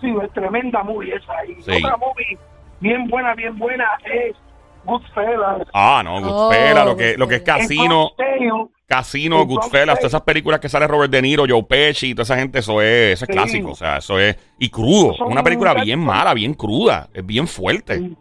Sí, 0.00 0.14
es 0.22 0.32
tremenda 0.32 0.82
movie 0.82 1.14
esa. 1.14 1.32
Y 1.46 1.62
Sí. 1.62 1.84
otra 1.84 1.96
movie 1.96 2.38
bien 2.80 3.08
buena, 3.08 3.34
bien 3.34 3.58
buena 3.58 3.84
es 4.04 4.36
Goodfellas. 4.86 5.68
Ah, 5.74 6.02
no, 6.04 6.20
Goodfellas, 6.20 6.78
Oh, 6.82 6.84
lo 6.86 6.96
que, 6.96 7.16
lo 7.16 7.28
que 7.28 7.36
es. 7.36 7.42
Casino, 7.42 8.12
Casino. 8.16 8.70
Casino, 8.86 9.40
El 9.42 9.46
Goodfellas, 9.48 9.98
todas 9.98 10.12
esas 10.12 10.22
películas 10.22 10.60
que 10.60 10.68
sale 10.68 10.86
Robert 10.86 11.10
De 11.12 11.20
Niro, 11.20 11.44
Joe 11.48 11.64
Pesci, 11.64 12.14
toda 12.14 12.22
esa 12.22 12.36
gente, 12.36 12.60
eso 12.60 12.80
es, 12.80 13.14
eso 13.14 13.24
es 13.24 13.28
Sí. 13.28 13.32
clásico, 13.32 13.70
o 13.72 13.74
sea, 13.74 13.96
eso 13.98 14.18
es, 14.18 14.36
y 14.58 14.68
crudo, 14.70 15.14
una 15.26 15.42
película 15.42 15.74
bien 15.74 15.98
mala, 15.98 16.32
bien 16.34 16.54
cruda, 16.54 17.08
es 17.12 17.26
bien 17.26 17.48
fuerte. 17.48 17.98
Sí. 17.98 18.16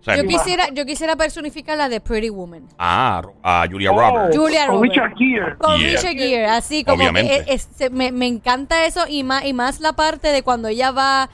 O 0.00 0.04
sea, 0.04 0.16
Yo 0.16 0.24
quisiera, 0.28 0.68
yo 0.70 0.84
quisiera 0.84 1.16
personificar 1.16 1.78
la 1.78 1.88
de 1.88 1.98
Pretty 1.98 2.28
Woman. 2.28 2.68
ah, 2.78 3.22
a 3.42 3.66
Julia 3.70 3.90
Oh, 3.90 3.98
Roberts. 3.98 4.36
Julia 4.36 4.66
con 4.66 4.74
Roberts. 4.76 4.94
Richard 4.94 5.16
Gere. 5.16 5.56
Con 5.56 5.80
Yeah. 5.80 5.90
Richard 5.92 6.12
Gere, 6.12 6.46
así 6.46 6.84
como 6.84 6.96
Obviamente. 6.96 7.44
que 7.46 7.54
es- 7.54 7.68
es- 7.80 7.90
me, 7.90 8.12
me 8.12 8.26
encanta 8.26 8.84
eso 8.84 9.00
y 9.08 9.22
más, 9.24 9.46
y 9.46 9.54
más 9.54 9.80
la 9.80 9.94
parte 9.94 10.28
de 10.28 10.42
cuando 10.42 10.68
ella 10.68 10.90
va, 10.90 11.30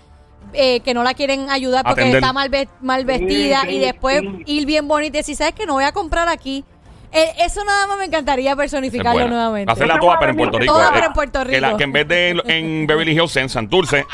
eh, 0.53 0.81
que 0.81 0.95
no 0.95 1.03
la 1.03 1.15
quieren 1.15 1.49
ayudar 1.51 1.85
porque 1.85 2.01
Atender. 2.03 2.21
está 2.23 2.33
mal, 2.33 2.49
ve- 2.49 2.69
mal 2.81 3.05
vestida 3.05 3.61
sí, 3.63 3.77
y 3.77 3.79
después 3.79 4.21
sí. 4.21 4.43
ir 4.47 4.67
bien 4.67 4.89
bonita 4.89 5.19
y 5.19 5.21
decir, 5.21 5.37
¿sabes 5.37 5.55
que 5.55 5.67
No 5.67 5.75
voy 5.75 5.85
a 5.85 5.93
comprar 5.93 6.29
aquí. 6.29 6.65
Eh, 7.13 7.25
eso 7.41 7.65
nada 7.65 7.89
más 7.89 7.99
me 7.99 8.05
encantaría 8.05 8.55
personificarlo 8.55 9.27
nuevamente. 9.27 9.73
Hacerla 9.73 9.99
toda, 9.99 10.13
es 10.15 10.19
pero 10.21 10.31
en 10.31 10.37
Puerto 10.37 10.59
Rico. 10.61 10.73
toda, 10.75 10.87
eh, 10.89 10.91
pero 10.95 11.07
en 11.07 11.13
Puerto 11.13 11.45
Que, 11.45 11.61
la- 11.61 11.69
Rico. 11.69 11.79
que 11.79 11.85
en 11.85 11.93
vez 11.93 12.07
de 12.09 12.29
en, 12.31 12.41
en 12.51 12.87
Beverly 12.87 13.13
Hills, 13.13 13.37
en 13.37 13.49
Santurce, 13.49 14.07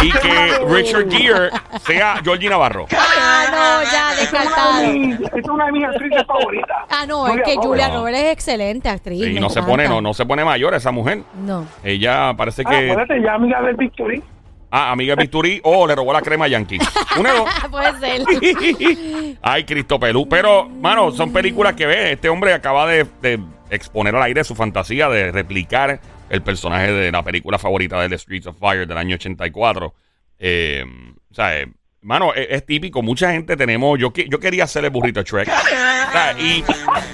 y 0.00 0.12
que 0.12 0.58
Richard 0.68 1.10
Gere 1.10 1.50
sea 1.84 2.20
Georgie 2.22 2.48
Navarro. 2.48 2.86
Ah, 2.96 3.46
no, 3.50 3.90
ya, 3.90 4.12
Esa 4.12 4.22
es 4.22 4.32
una 4.32 4.40
de 4.80 4.86
descartado. 5.08 5.38
es 5.40 5.48
una 5.48 5.66
de 5.66 5.72
mis 5.72 5.84
actrices 5.86 6.22
favoritas. 6.24 6.76
Ah, 6.88 7.04
no, 7.08 7.26
es 7.26 7.42
que 7.42 7.56
Julia 7.56 7.88
Roberts 7.88 8.18
es 8.20 8.32
excelente 8.32 8.88
actriz. 8.90 9.26
Y 9.26 9.40
no 9.40 9.50
se 9.50 9.62
pone, 9.64 9.88
no, 9.88 10.00
no 10.00 10.14
se 10.14 10.24
pone 10.24 10.44
mayor 10.44 10.72
esa 10.74 10.92
mujer. 10.92 11.22
No. 11.44 11.66
Ella 11.82 12.32
parece 12.36 12.62
Ah, 12.64 12.70
que 12.70 12.90
acuérdate, 12.92 13.22
ya 13.22 13.34
amiga 13.34 13.60
del 13.62 13.74
Victory. 13.74 14.22
Ah, 14.70 14.92
amiga 14.92 15.14
de 15.14 15.22
Bisturí 15.22 15.60
o 15.64 15.86
le 15.86 15.94
robó 15.94 16.12
la 16.12 16.22
crema 16.22 16.46
a 16.46 16.48
Yankee. 16.48 16.78
Una 17.18 17.32
dos. 17.32 17.48
Puede 17.70 17.98
ser. 17.98 19.36
Ay, 19.42 19.64
Cristo 19.64 19.98
Pelú. 19.98 20.28
Pero, 20.28 20.68
mano, 20.68 21.10
son 21.12 21.32
películas 21.32 21.74
que 21.74 21.86
ve. 21.86 22.12
Este 22.12 22.28
hombre 22.28 22.52
acaba 22.52 22.86
de, 22.86 23.06
de 23.22 23.40
exponer 23.70 24.14
al 24.14 24.22
aire 24.22 24.44
su 24.44 24.54
fantasía 24.54 25.08
de 25.08 25.32
replicar 25.32 26.00
el 26.28 26.42
personaje 26.42 26.92
de 26.92 27.12
la 27.12 27.22
película 27.22 27.58
favorita 27.58 28.00
de 28.00 28.08
The 28.08 28.18
Streets 28.18 28.46
of 28.48 28.58
Fire 28.58 28.86
del 28.86 28.98
año 28.98 29.14
84. 29.16 29.94
Eh, 30.38 30.84
o 31.30 31.34
sea, 31.34 31.60
eh, 31.60 31.68
mano, 32.06 32.32
es, 32.34 32.46
es 32.50 32.64
típico. 32.66 33.02
Mucha 33.02 33.32
gente 33.32 33.56
tenemos. 33.56 33.98
Yo, 33.98 34.12
que- 34.12 34.28
yo 34.28 34.38
quería 34.40 34.64
hacer 34.64 34.84
el 34.84 34.90
burrito 34.90 35.22
Shrek. 35.22 35.48
O 35.48 36.12
sea, 36.12 36.32
y. 36.38 36.64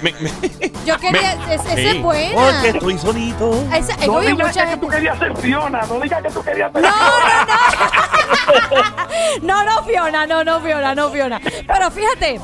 me- 0.01 0.13
me- 0.19 0.29
Yo 0.85 0.97
quería. 0.97 1.35
me- 1.47 1.55
es- 1.55 1.61
esa 1.61 1.75
Sí. 1.75 1.87
es 1.87 2.01
buena. 2.01 2.33
Porque 2.35 2.69
estoy 2.69 2.97
solito. 2.97 3.67
Esa, 3.73 3.97
No 4.05 4.19
digas 4.21 4.47
mucha 4.47 4.69
que 4.69 4.77
tú 4.77 4.87
querías 4.87 5.17
ser 5.19 5.35
Fiona, 5.37 5.81
no 5.87 5.99
digas 5.99 6.21
que 6.23 6.29
tú 6.29 6.43
querías 6.43 6.71
ser 6.71 6.81
No, 6.81 6.89
no, 6.89 6.95
no, 6.95 8.12
Fiona, 9.85 10.25
no, 10.25 10.43
no, 10.43 10.59
Fiona, 10.61 10.95
no, 10.95 11.09
Fiona. 11.09 11.39
Pero 11.67 11.91
fíjate, 11.91 12.39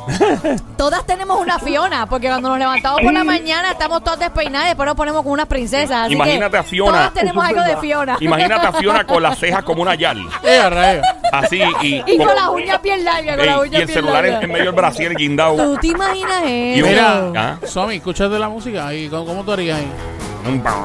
todas 0.77 1.05
tenemos 1.05 1.39
una 1.39 1.57
Fiona, 1.59 2.05
porque 2.05 2.27
cuando 2.27 2.49
nos 2.49 2.59
levantamos 2.59 3.01
por 3.01 3.13
la 3.13 3.23
mañana 3.23 3.71
estamos 3.71 4.03
todas 4.03 4.19
despeinadas 4.19 4.65
y 4.67 4.69
después 4.69 4.87
nos 4.87 4.95
ponemos 4.95 5.23
con 5.23 5.31
unas 5.31 5.47
princesas. 5.47 6.05
así 6.05 6.13
Imagínate 6.13 6.51
que 6.51 6.57
a 6.57 6.63
Fiona. 6.63 6.91
Todas 6.97 7.13
tenemos 7.13 7.45
algo 7.45 7.61
de. 7.63 7.77
Fiona. 7.77 8.17
Imagínate 8.19 8.67
a 8.67 8.73
Fiona 8.73 9.03
con 9.05 9.23
las 9.23 9.37
cejas 9.39 9.63
como 9.63 9.81
una 9.81 9.95
yal. 9.95 10.27
Así 11.31 11.61
y. 11.81 12.03
Y 12.05 12.17
con 12.17 12.27
con- 12.27 12.35
las 12.35 12.49
uñas 12.49 12.81
bien 12.81 13.03
largas, 13.05 13.35
con 13.37 13.45
Ey, 13.45 13.49
las 13.51 13.57
y 13.57 13.59
uñas 13.61 13.81
el 13.81 13.87
bien 13.87 13.95
celular 13.97 14.25
en, 14.25 14.31
largas. 14.31 14.43
en 14.43 14.51
medio 14.51 14.65
del 14.65 14.75
brasier 14.75 15.15
guindado. 15.15 15.55
¿Tú 15.55 15.77
te 15.77 15.87
imaginas 15.87 16.43
Y 16.45 16.79
eso? 16.79 16.87
Mira, 16.87 17.19
Ah. 17.35 17.57
Somi, 17.65 17.95
escúchate 17.95 18.37
la 18.39 18.49
música 18.49 18.93
y 18.93 19.07
¿cómo, 19.09 19.25
cómo 19.25 19.43
tú 19.43 19.51
harías 19.53 19.77
ahí? 19.79 19.87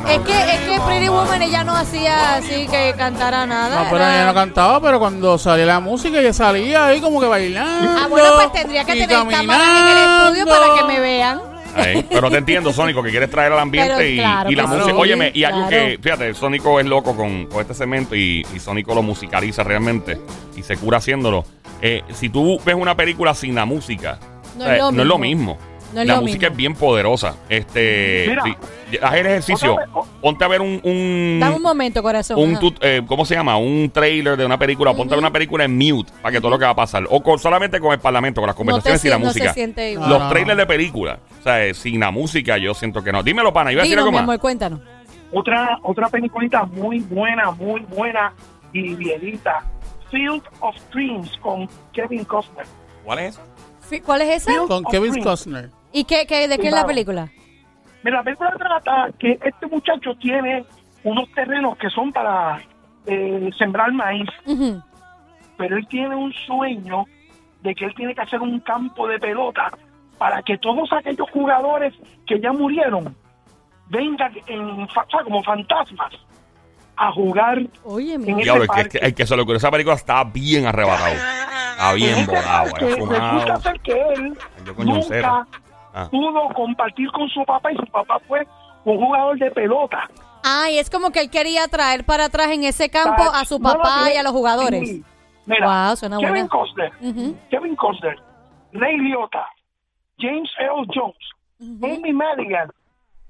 Es 0.08 0.18
que, 0.20 0.32
es 0.54 0.61
que 0.61 0.80
Pretty 0.87 1.08
Woman 1.08 1.42
ella 1.42 1.64
no 1.64 1.75
hacía 1.76 2.34
así 2.37 2.66
que 2.66 2.94
cantara 2.96 3.46
nada. 3.46 3.84
No, 3.84 3.90
pero 3.90 3.96
era- 4.04 4.14
ella 4.16 4.26
no 4.26 4.34
cantaba, 4.34 4.80
pero 4.80 4.99
cuando 4.99 5.38
salía 5.38 5.66
la 5.66 5.80
música 5.80 6.18
ella 6.20 6.32
salía 6.32 6.87
ahí 6.87 7.00
como 7.00 7.20
que 7.20 7.26
bailando. 7.26 7.90
Ah, 7.99 8.06
bueno, 8.08 8.28
pues 8.37 8.52
tendría 8.52 8.84
que 8.84 8.92
tener 8.92 9.08
cámaras 9.28 9.68
en 9.68 9.88
el 9.88 9.99
estudio 10.37 10.46
para 10.46 10.64
que 10.75 10.80
caminando. 10.80 10.87
me 10.92 11.00
vean. 11.00 11.40
Ahí. 11.76 12.06
Pero 12.08 12.30
te 12.30 12.37
entiendo, 12.38 12.73
Sónico, 12.73 13.02
que 13.02 13.11
quieres 13.11 13.28
traer 13.30 13.52
al 13.52 13.58
ambiente 13.58 13.94
Pero 13.96 14.08
y, 14.08 14.16
claro 14.18 14.49
y 14.50 14.54
la 14.54 14.66
música. 14.66 14.84
sí, 14.87 14.92
Óyeme, 14.96 15.32
y 15.34 15.42
algo 15.42 15.66
claro. 15.66 15.70
que, 15.87 15.99
fíjate, 16.00 16.34
Sónico 16.34 16.78
es 16.78 16.87
loco 16.87 17.16
con, 17.16 17.46
con 17.46 17.61
este 17.62 17.75
cemento 17.75 18.14
y, 18.14 18.46
y 18.54 18.61
Sónico 18.61 18.94
lo 18.94 19.02
musicaliza 19.02 19.64
realmente 19.64 20.20
y 20.56 20.62
se 20.62 20.76
cura 20.76 20.99
haciéndolo. 20.99 21.44
Eh, 21.82 22.02
si 22.12 22.28
tú 22.28 22.61
ves 22.64 22.76
una 22.76 22.94
película 22.96 23.34
sin 23.34 23.56
la 23.56 23.64
música, 23.64 24.18
No 24.56 24.62
o 24.62 24.66
sea, 24.66 24.75
es 24.75 24.80
lo 24.82 24.92
no 24.92 25.02
es 25.02 25.08
lo 25.08 25.18
mismo. 25.18 25.58
Mismo. 25.94 25.96
No 25.96 26.00
es 26.02 26.06
la 26.08 26.14
lo 26.16 26.22
música 26.22 26.38
mismo. 26.40 26.52
es 26.52 26.56
bien 26.56 26.74
poderosa. 26.74 27.36
Este, 27.48 28.26
Mira. 28.28 28.42
sí, 28.44 28.54
haz 29.02 29.14
el 29.14 29.26
ejercicio. 29.26 29.72
Otra 29.74 29.86
vez. 29.86 29.94
Ponte 30.20 30.44
a 30.44 30.48
ver 30.48 30.60
un, 30.60 30.80
un 30.82 31.38
Dame 31.40 31.56
un 31.56 31.62
momento, 31.62 32.02
corazón. 32.02 32.38
un 32.38 32.52
ajá. 32.52 32.60
tut- 32.60 32.78
eh, 32.80 33.02
¿cómo 33.06 33.24
se 33.24 33.34
llama? 33.34 33.56
Un 33.56 33.90
trailer 33.92 34.36
de 34.36 34.44
una 34.46 34.58
película. 34.58 34.92
Ponte 34.94 35.14
a 35.14 35.16
ver 35.16 35.22
una 35.22 35.32
película 35.32 35.64
en 35.64 35.76
mute 35.76 36.12
para 36.22 36.32
que 36.32 36.40
todo 36.40 36.50
lo 36.50 36.58
que 36.58 36.64
va 36.64 36.70
a 36.72 36.74
pasar. 36.76 37.04
O 37.10 37.22
con- 37.22 37.38
solamente 37.38 37.80
con 37.80 37.92
el 37.92 37.98
parlamento, 38.00 38.40
con 38.40 38.48
las 38.48 38.56
conversaciones 38.56 39.04
y 39.04 39.08
la 39.08 39.16
sien- 39.16 39.24
no 39.24 39.32
se 39.32 39.38
música. 39.38 39.54
siente 39.54 39.92
igual. 39.92 40.08
Los 40.10 40.28
trailers 40.28 40.58
de 40.58 40.66
película. 40.66 41.18
O 41.40 41.42
sea, 41.42 41.64
eh, 41.64 41.74
sin 41.74 42.00
la 42.00 42.10
música 42.10 42.58
yo 42.58 42.74
siento 42.74 43.02
que 43.02 43.12
no. 43.12 43.22
Dímelo, 43.22 43.52
pana. 43.52 43.72
Iba 43.72 43.82
a 43.82 43.84
decir 43.84 43.98
algo 43.98 44.10
mi 44.10 44.16
más. 44.16 44.22
amor, 44.24 44.38
cuéntanos. 44.38 44.80
Otra, 45.32 45.78
otra 45.82 46.08
peliculita 46.08 46.64
muy 46.64 47.00
buena, 47.00 47.50
muy 47.50 47.80
buena 47.82 48.32
y 48.72 48.94
viejita. 48.94 49.64
Field 50.10 50.42
of 50.60 50.76
Dreams 50.92 51.30
con 51.40 51.68
Kevin 51.92 52.24
Costner. 52.24 52.66
¿Cuál 53.04 53.18
es? 53.18 53.40
Fi- 53.80 54.00
¿Cuál 54.00 54.22
es 54.22 54.36
esa? 54.42 54.50
Field 54.52 54.68
Con 54.68 54.84
of 54.86 54.92
Kevin 54.92 55.10
Dreams. 55.10 55.26
Costner. 55.26 55.70
¿Y 55.94 56.04
qué, 56.04 56.26
qué, 56.26 56.46
de 56.48 56.58
qué 56.58 56.66
es 56.68 56.74
la 56.74 56.84
película? 56.86 57.30
Mira, 58.02 58.18
la 58.18 58.22
película 58.24 58.52
trata 58.58 59.08
que 59.18 59.38
este 59.42 59.66
muchacho 59.68 60.14
tiene 60.20 60.64
unos 61.04 61.30
terrenos 61.32 61.78
que 61.78 61.88
son 61.88 62.12
para 62.12 62.60
eh, 63.06 63.48
sembrar 63.56 63.92
maíz, 63.92 64.28
pero 65.56 65.76
él 65.76 65.86
tiene 65.88 66.14
un 66.16 66.32
sueño 66.32 67.04
de 67.62 67.74
que 67.74 67.84
él 67.86 67.94
tiene 67.94 68.14
que 68.14 68.20
hacer 68.22 68.40
un 68.42 68.60
campo 68.60 69.06
de 69.06 69.18
pelota 69.18 69.70
para 70.18 70.42
que 70.42 70.58
todos 70.58 70.92
aquellos 70.92 71.30
jugadores 71.30 71.94
que 72.26 72.40
ya 72.40 72.52
murieron 72.52 73.16
vengan 73.88 74.32
en, 74.48 74.88
fa- 74.88 75.04
o 75.06 75.10
sea, 75.10 75.22
como 75.22 75.42
fantasmas 75.42 76.12
a 76.96 77.10
jugar 77.12 77.62
Oye, 77.84 78.14
en 78.14 78.22
ese 78.22 78.42
Diablo, 78.42 78.64
es 78.64 78.70
que, 78.70 78.80
es 78.80 78.84
parque. 78.84 78.98
que, 78.98 79.06
el 79.06 79.14
que 79.14 79.26
se 79.26 79.34
ocurrió 79.34 79.56
esa 79.56 79.70
película 79.70 79.94
está 79.96 80.24
bien 80.24 80.66
arrebatado. 80.66 81.14
Está 81.14 81.90
En 81.90 81.96
bien 81.96 82.26
volado, 82.26 82.66
eh, 82.68 82.72
resulta 82.80 83.30
fumado. 83.30 83.60
ser 83.60 83.80
que 83.80 83.92
él 84.12 84.38
nunca 84.78 85.46
Ah. 85.94 86.08
pudo 86.10 86.48
compartir 86.54 87.10
con 87.12 87.28
su 87.28 87.44
papá 87.44 87.72
y 87.72 87.76
su 87.76 87.86
papá 87.86 88.18
fue 88.26 88.46
un 88.84 88.98
jugador 88.98 89.38
de 89.38 89.50
pelota. 89.52 90.08
Ay, 90.42 90.78
es 90.78 90.90
como 90.90 91.10
que 91.10 91.20
él 91.20 91.30
quería 91.30 91.68
traer 91.68 92.04
para 92.04 92.24
atrás 92.26 92.48
en 92.50 92.64
ese 92.64 92.90
campo 92.90 93.22
a 93.32 93.44
su 93.44 93.58
No 93.58 93.72
papá 93.72 94.12
y 94.12 94.16
a 94.16 94.22
los 94.22 94.32
jugadores. 94.32 94.88
Sí. 94.88 95.04
Mira, 95.46 95.86
Wow, 95.86 95.96
suena 95.96 96.18
Kevin 96.18 96.32
buena. 96.32 96.48
Costner. 96.48 96.92
Kevin 97.50 97.76
Costner, 97.76 98.16
Ray 98.72 98.98
Liotta, 98.98 99.46
James 100.18 100.50
Earl 100.58 100.86
Jones, 100.92 101.16
Amy 101.82 102.12
Madigan. 102.12 102.70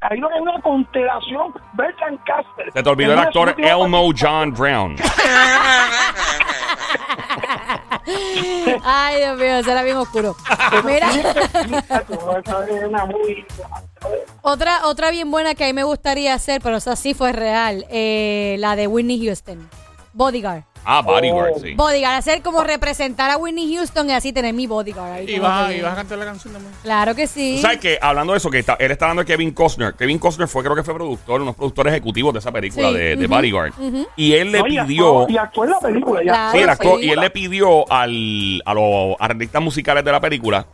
Ahí 0.00 0.21
que 0.21 0.26
hay 0.35 0.40
una 0.40 0.61
constelación, 0.61 1.54
Bert 1.75 1.99
Lancaster. 2.00 2.73
Se 2.75 2.83
te 2.83 2.88
olvidó 2.90 3.12
el 3.14 3.18
actor 3.21 3.54
Elmo 3.59 4.11
John 4.18 4.52
Brown. 4.52 4.97
Ay, 8.85 9.19
Dios 9.19 9.39
mío, 9.39 9.63
será 9.63 9.83
bien 9.83 9.97
oscuro. 9.97 10.37
Mira, 10.85 11.09
otra, 14.43 14.87
otra 14.87 15.11
bien 15.11 15.31
buena 15.31 15.55
que 15.55 15.65
a 15.65 15.67
mí 15.69 15.73
me 15.73 15.85
gustaría 15.85 16.35
hacer, 16.35 16.61
pero 16.61 16.77
esa 16.77 16.97
sí 16.97 17.15
fue 17.15 17.33
real, 17.33 17.87
eh, 17.91 18.57
la 18.59 18.77
de 18.77 18.87
Whitney 18.87 19.25
Houston. 19.25 19.69
Bodyguard. 20.13 20.65
Ah, 20.85 21.00
Bodyguard, 21.03 21.55
sí. 21.62 21.75
Bodyguard, 21.75 22.14
hacer 22.17 22.43
como 22.43 22.62
representar 22.62 23.31
a 23.31 23.37
Whitney 23.38 23.75
Houston 23.75 24.11
y 24.11 24.12
así 24.12 24.33
tener 24.33 24.53
mi 24.55 24.67
bodyguard. 24.67 25.12
ahí 25.12 25.25
Y 25.29 25.37
como 25.38 25.49
vas, 25.49 25.71
que- 25.71 25.79
y 25.79 25.81
vas 25.81 25.93
a 25.93 25.97
cantar 25.97 26.19
la 26.19 26.25
canción 26.26 26.53
también. 26.53 26.75
Claro 26.83 27.14
que 27.14 27.26
sí. 27.26 27.59
Sabes 27.61 27.79
que 27.79 27.99
hablando 28.00 28.33
de 28.33 28.38
eso, 28.38 28.50
que 28.50 28.59
está- 28.59 28.76
él 28.79 28.91
está 28.91 29.07
hablando 29.07 29.23
de 29.23 29.26
Kevin 29.26 29.53
Costner. 29.53 29.95
Kevin 29.95 30.19
Costner 30.19 30.47
fue, 30.49 30.62
creo 30.62 30.76
que 30.76 30.83
fue 30.83 30.95
productor, 30.95 31.41
unos 31.41 31.57
productores 31.57 31.93
ejecutivos 31.93 32.33
de 32.35 32.41
esa 32.41 32.53
película 32.53 32.88
Sí, 32.88 32.95
de, 32.95 33.17
de 33.17 33.25
ujú, 33.26 33.35
Bodyguard. 33.35 33.73
Y 34.17 34.35
él 34.35 34.53
le 34.53 34.59
No, 34.61 34.67
y 34.67 34.79
pidió. 34.79 35.21
actuó- 35.23 35.26
Y 35.31 35.37
actuó 35.38 35.64
en 35.64 35.71
la 35.71 35.81
película. 35.81 36.21
ya. 36.23 36.33
Claro, 36.33 36.53
Sí, 36.53 36.59
él 36.59 36.69
actuó, 36.69 36.99
sí. 36.99 37.05
y 37.07 37.11
él 37.11 37.21
le 37.21 37.31
pidió 37.31 37.91
al, 37.93 38.62
a 38.64 38.75
los 38.75 39.17
artistas 39.19 39.62
musicales 39.62 40.05
de 40.05 40.12
la 40.12 40.21
película. 40.21 40.67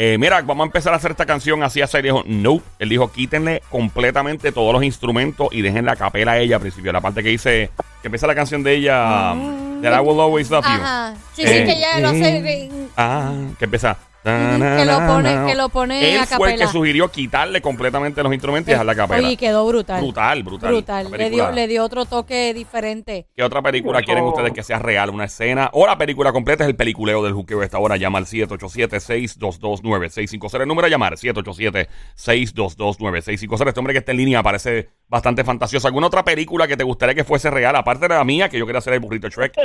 Eh, 0.00 0.16
mira, 0.16 0.40
vamos 0.42 0.62
a 0.64 0.66
empezar 0.66 0.92
a 0.92 0.96
hacer 0.96 1.10
esta 1.10 1.26
canción 1.26 1.60
así 1.64 1.82
a 1.82 1.88
serie. 1.88 2.12
Dijo, 2.12 2.22
no. 2.24 2.62
Él 2.78 2.88
dijo, 2.88 3.10
quítenle 3.10 3.62
completamente 3.68 4.52
todos 4.52 4.72
los 4.72 4.84
instrumentos 4.84 5.48
y 5.50 5.60
dejen 5.60 5.84
la 5.84 5.96
capela 5.96 6.32
a 6.32 6.38
ella 6.38 6.54
al 6.56 6.62
principio. 6.62 6.92
La 6.92 7.00
parte 7.00 7.20
que 7.22 7.30
dice, 7.30 7.70
que 8.00 8.06
empieza 8.06 8.28
la 8.28 8.36
canción 8.36 8.62
de 8.62 8.74
ella, 8.76 9.34
That 9.82 9.96
I 9.96 10.00
Will 10.00 10.20
Always 10.20 10.50
Love 10.50 10.64
You. 10.64 11.16
Sí, 11.34 11.42
Eh, 11.42 11.58
sí, 11.66 11.72
que 11.74 11.80
ya 11.80 11.98
lo 11.98 12.10
sé. 12.12 12.70
Ah, 12.96 13.32
que 13.58 13.64
empieza. 13.64 13.96
Que 14.22 14.84
lo 14.84 14.98
pone- 15.06 15.46
que 15.46 15.54
lo 15.54 15.68
pone 15.68 16.14
Él 16.14 16.20
a 16.20 16.26
fue 16.26 16.54
el 16.54 16.58
que 16.60 16.66
sugirió 16.66 17.08
quitarle 17.10 17.60
completamente 17.62 18.22
los 18.22 18.32
instrumentos 18.32 18.68
y 18.68 18.72
dejar 18.72 18.86
la 18.86 18.94
capela. 18.94 19.26
Oye, 19.26 19.36
quedó 19.36 19.66
brutal. 19.66 20.00
brutal, 20.02 20.42
brutal. 20.42 20.70
Brutal. 20.72 21.10
Le 21.12 21.30
dio, 21.30 21.50
le 21.52 21.66
dio 21.68 21.84
otro 21.84 22.04
toque 22.04 22.52
diferente. 22.52 23.26
¿Qué 23.36 23.42
otra 23.44 23.62
película 23.62 24.02
quieren 24.02 24.24
ustedes 24.24 24.52
que 24.52 24.62
sea 24.62 24.78
real? 24.80 25.10
¿Una 25.10 25.24
escena? 25.26 25.70
O 25.72 25.86
la 25.86 25.96
película 25.96 26.32
completa 26.32 26.64
es 26.64 26.68
el 26.70 26.76
peliculeo 26.76 27.22
del 27.22 27.32
juqueo 27.32 27.60
de 27.60 27.64
esta 27.66 27.78
hora. 27.78 27.96
Llama 27.96 28.18
al 28.18 28.26
787-622-9650. 28.26 30.60
El 30.62 30.68
número 30.68 30.86
a 30.86 30.90
llamar, 30.90 31.14
787-622-9650. 31.16 33.68
Este 33.68 33.80
hombre 33.80 33.92
que 33.94 33.98
está 34.00 34.10
en 34.12 34.18
línea 34.18 34.42
parece 34.42 34.88
bastante 35.08 35.44
fantasioso. 35.44 35.86
¿Alguna 35.86 36.08
otra 36.08 36.24
película 36.24 36.66
que 36.66 36.76
te 36.76 36.82
gustaría 36.84 37.14
que 37.14 37.24
fuese 37.24 37.50
real? 37.50 37.76
Aparte 37.76 38.08
de 38.08 38.14
la 38.14 38.24
mía, 38.24 38.48
que 38.48 38.58
yo 38.58 38.66
quería 38.66 38.78
hacer 38.80 38.94
el 38.94 39.00
burrito 39.00 39.28
Shrek. 39.28 39.52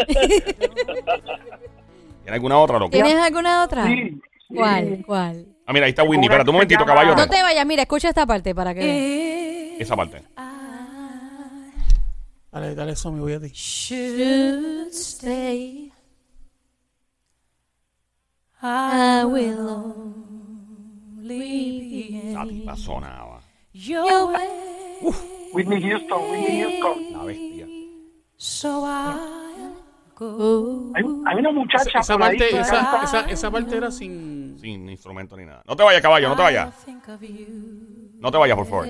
¿Tiene 2.24 2.36
alguna 2.36 2.58
otra, 2.58 2.80
loco? 2.80 2.92
¿Tienes 2.92 3.16
alguna 3.18 3.64
otra? 3.64 3.86
Sí. 3.88 4.22
¿Cuál? 4.56 5.04
¿Cuál? 5.06 5.48
Ah, 5.66 5.74
mira, 5.74 5.86
ahí 5.86 5.92
está 5.92 6.04
Winnie. 6.04 6.26
Espérate 6.26 6.50
un 6.50 6.56
momentito, 6.56 6.80
llama- 6.82 6.94
caballo. 6.94 7.16
No 7.16 7.28
te 7.28 7.42
vayas, 7.42 7.66
mira, 7.66 7.84
escucha 7.84 8.10
esta 8.10 8.26
parte 8.26 8.54
para 8.54 8.74
que 8.74 9.78
Esa 9.80 9.96
parte. 9.96 10.22
Dale, 12.52 12.76
dale 12.76 12.92
eso, 12.92 13.12
mi 13.12 13.20
voy 13.20 13.34
a 13.34 13.40
ti. 13.40 13.50
Should 13.50 14.92
stay. 14.92 15.92
I 18.62 19.24
will 19.26 19.60
only 21.18 21.40
be 21.40 22.36
tipa 22.50 22.76
sonaba. 22.78 23.42
your 23.74 24.32
way. 24.32 24.48
Whitney 25.54 25.82
Houston, 25.82 26.22
Whitney 26.32 26.62
Houston. 26.62 27.14
La 27.14 27.24
bestia. 27.26 27.68
So 28.38 28.82
go. 28.82 29.43
Hay, 30.96 31.04
una 31.04 31.52
muchacha. 31.52 32.00
Esa, 32.00 32.14
por 32.14 32.22
parte, 32.22 32.50
esa, 33.30 33.52
parte 33.52 33.78
era 33.78 33.92
sin. 33.92 34.58
Instrumento 34.64 35.36
ni 35.36 35.46
nada. 35.46 35.64
No 35.66 35.76
te 35.76 35.84
vayas, 35.84 36.02
caballo, 36.02 36.30
no 36.30 36.36
te 36.36 36.42
vayas. 36.42 36.74
No 38.20 38.32
te 38.32 38.38
vayas, 38.38 38.58
por 38.58 38.68
favor. 38.68 38.88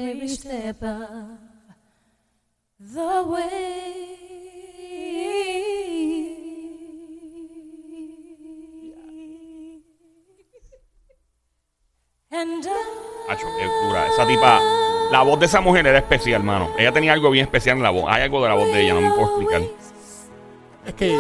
Acho, 13.30 13.46
qué 13.58 13.88
dura. 13.88 14.08
Esa 14.08 14.28
tipa, 14.28 14.60
la 15.12 15.22
voz 15.22 15.40
de 15.40 15.46
esa 15.46 15.62
mujer 15.62 15.88
era 15.88 16.00
especial, 16.00 16.44
mano. 16.44 16.72
Ella 16.78 16.92
tenía 16.92 17.14
algo 17.14 17.30
bien 17.30 17.46
especial 17.46 17.78
en 17.78 17.84
la 17.84 17.92
voz. 17.92 18.06
Hay 18.08 18.24
algo 18.24 18.42
de 18.42 18.50
la 18.50 18.56
voz 18.56 18.68
de 18.68 18.82
ella, 18.82 18.94
no 18.96 19.02
me 19.02 19.10
puedo 19.12 19.40
explicar. 19.40 19.93
Es 20.86 20.94
que 20.96 21.18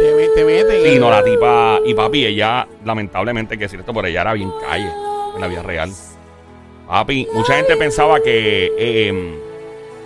te, 0.00 0.28
te 0.34 0.44
meten. 0.44 0.82
Sí, 0.84 0.98
no, 0.98 1.10
la 1.10 1.22
tipa. 1.24 1.78
Y 1.84 1.94
papi, 1.94 2.26
ella, 2.26 2.66
lamentablemente, 2.84 3.56
que 3.58 3.64
decir 3.64 3.80
esto, 3.80 3.92
pero 3.92 4.06
ella 4.06 4.20
era 4.22 4.32
bien 4.34 4.52
calle 4.68 4.90
en 5.34 5.40
la 5.40 5.46
vida 5.48 5.62
real. 5.62 5.90
Papi, 6.86 7.26
mucha 7.32 7.54
gente 7.56 7.76
pensaba 7.76 8.20
que 8.20 8.72
eh, 8.78 9.38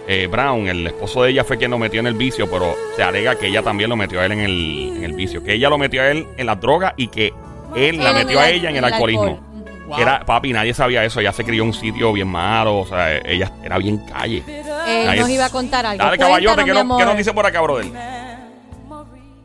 eh, 0.06 0.26
Brown, 0.26 0.66
el 0.68 0.86
esposo 0.86 1.22
de 1.22 1.30
ella, 1.30 1.44
fue 1.44 1.56
quien 1.58 1.70
lo 1.70 1.78
metió 1.78 2.00
en 2.00 2.06
el 2.06 2.14
vicio, 2.14 2.50
pero 2.50 2.74
se 2.96 3.02
alega 3.02 3.36
que 3.36 3.46
ella 3.48 3.62
también 3.62 3.88
lo 3.90 3.96
metió 3.96 4.20
a 4.20 4.26
él 4.26 4.32
en 4.32 4.40
el, 4.40 4.92
en 4.96 5.04
el 5.04 5.12
vicio. 5.14 5.42
Que 5.42 5.54
ella 5.54 5.68
lo 5.70 5.78
metió 5.78 6.02
a 6.02 6.10
él 6.10 6.26
en 6.36 6.46
las 6.46 6.60
drogas 6.60 6.92
y 6.96 7.08
que 7.08 7.32
él 7.74 7.98
la 8.02 8.12
metió 8.12 8.38
a 8.40 8.48
ella 8.50 8.70
en 8.70 8.76
el 8.76 8.84
alcoholismo. 8.84 9.40
Wow. 9.86 9.98
Era, 9.98 10.24
papi, 10.24 10.50
nadie 10.52 10.72
sabía 10.72 11.04
eso. 11.04 11.20
Ella 11.20 11.32
se 11.32 11.44
crió 11.44 11.62
en 11.62 11.68
un 11.68 11.74
sitio 11.74 12.10
bien 12.12 12.28
malo. 12.28 12.78
O 12.78 12.86
sea, 12.86 13.18
ella 13.18 13.52
era 13.62 13.76
bien 13.76 13.98
calle. 14.06 14.42
Eh, 14.46 14.62
Nadie- 15.06 15.20
nos 15.20 15.28
iba 15.28 15.44
a 15.44 15.50
contar 15.50 15.84
algo. 15.84 16.02
Dale, 16.02 16.16
caballote, 16.16 16.64
¿qué, 16.64 16.72
no- 16.72 16.96
qué 16.98 17.04
nos 17.04 17.16
dice 17.18 17.32
por 17.34 17.44
acá, 17.46 17.60
brother? 17.60 17.86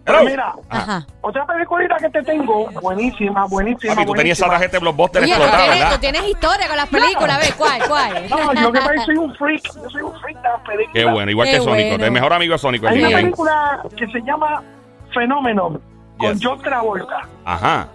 Pero 0.06 0.24
mira, 0.24 0.54
Ajá. 0.70 1.06
otra 1.22 1.46
peliculita 1.46 1.98
que 1.98 2.10
te 2.10 2.24
tengo, 2.24 2.70
buenísima, 2.82 3.46
buenísima. 3.46 3.94
Papi, 3.94 4.08
tú 4.08 4.14
tenías 4.14 4.40
esa 4.40 4.50
tarjeta 4.50 4.72
de 4.72 4.80
Blockbuster 4.80 5.22
Oye, 5.24 5.32
tú 5.36 5.38
explotada, 5.38 5.64
tienes, 5.64 5.80
¿verdad? 5.84 5.96
tú 5.96 6.02
tienes 6.02 6.24
historia 6.24 6.68
con 6.68 6.78
las 6.78 6.90
películas. 6.90 7.30
A 7.30 7.40
ver, 7.40 7.54
¿cuál? 7.56 7.82
¿Cuál? 7.88 8.30
No, 8.30 8.54
yo 8.54 8.72
que 8.72 9.00
soy 9.06 9.18
un 9.18 9.36
freak, 9.36 9.64
yo 9.76 9.90
soy 9.90 10.02
un 10.02 10.20
freak 10.20 10.38
de 10.42 10.50
las 10.50 10.62
películas. 10.62 10.94
Qué 10.94 11.06
bueno, 11.06 11.32
igual 11.32 11.48
Qué 11.48 11.54
que 11.58 11.62
Sónico. 11.62 11.90
bueno. 11.90 12.06
El 12.06 12.12
mejor 12.12 12.34
amigo 12.34 12.54
de 12.54 12.58
Sónico, 12.58 12.88
Hay 12.88 13.00
una 13.04 13.18
película 13.18 13.84
que 13.96 14.08
se 14.08 14.22
llama 14.22 14.64
Fenómeno, 15.14 15.80
con 16.18 16.34
Yes. 16.34 16.40
John 16.44 16.60
Travolta. 16.62 17.22
Ajá. 17.46 17.88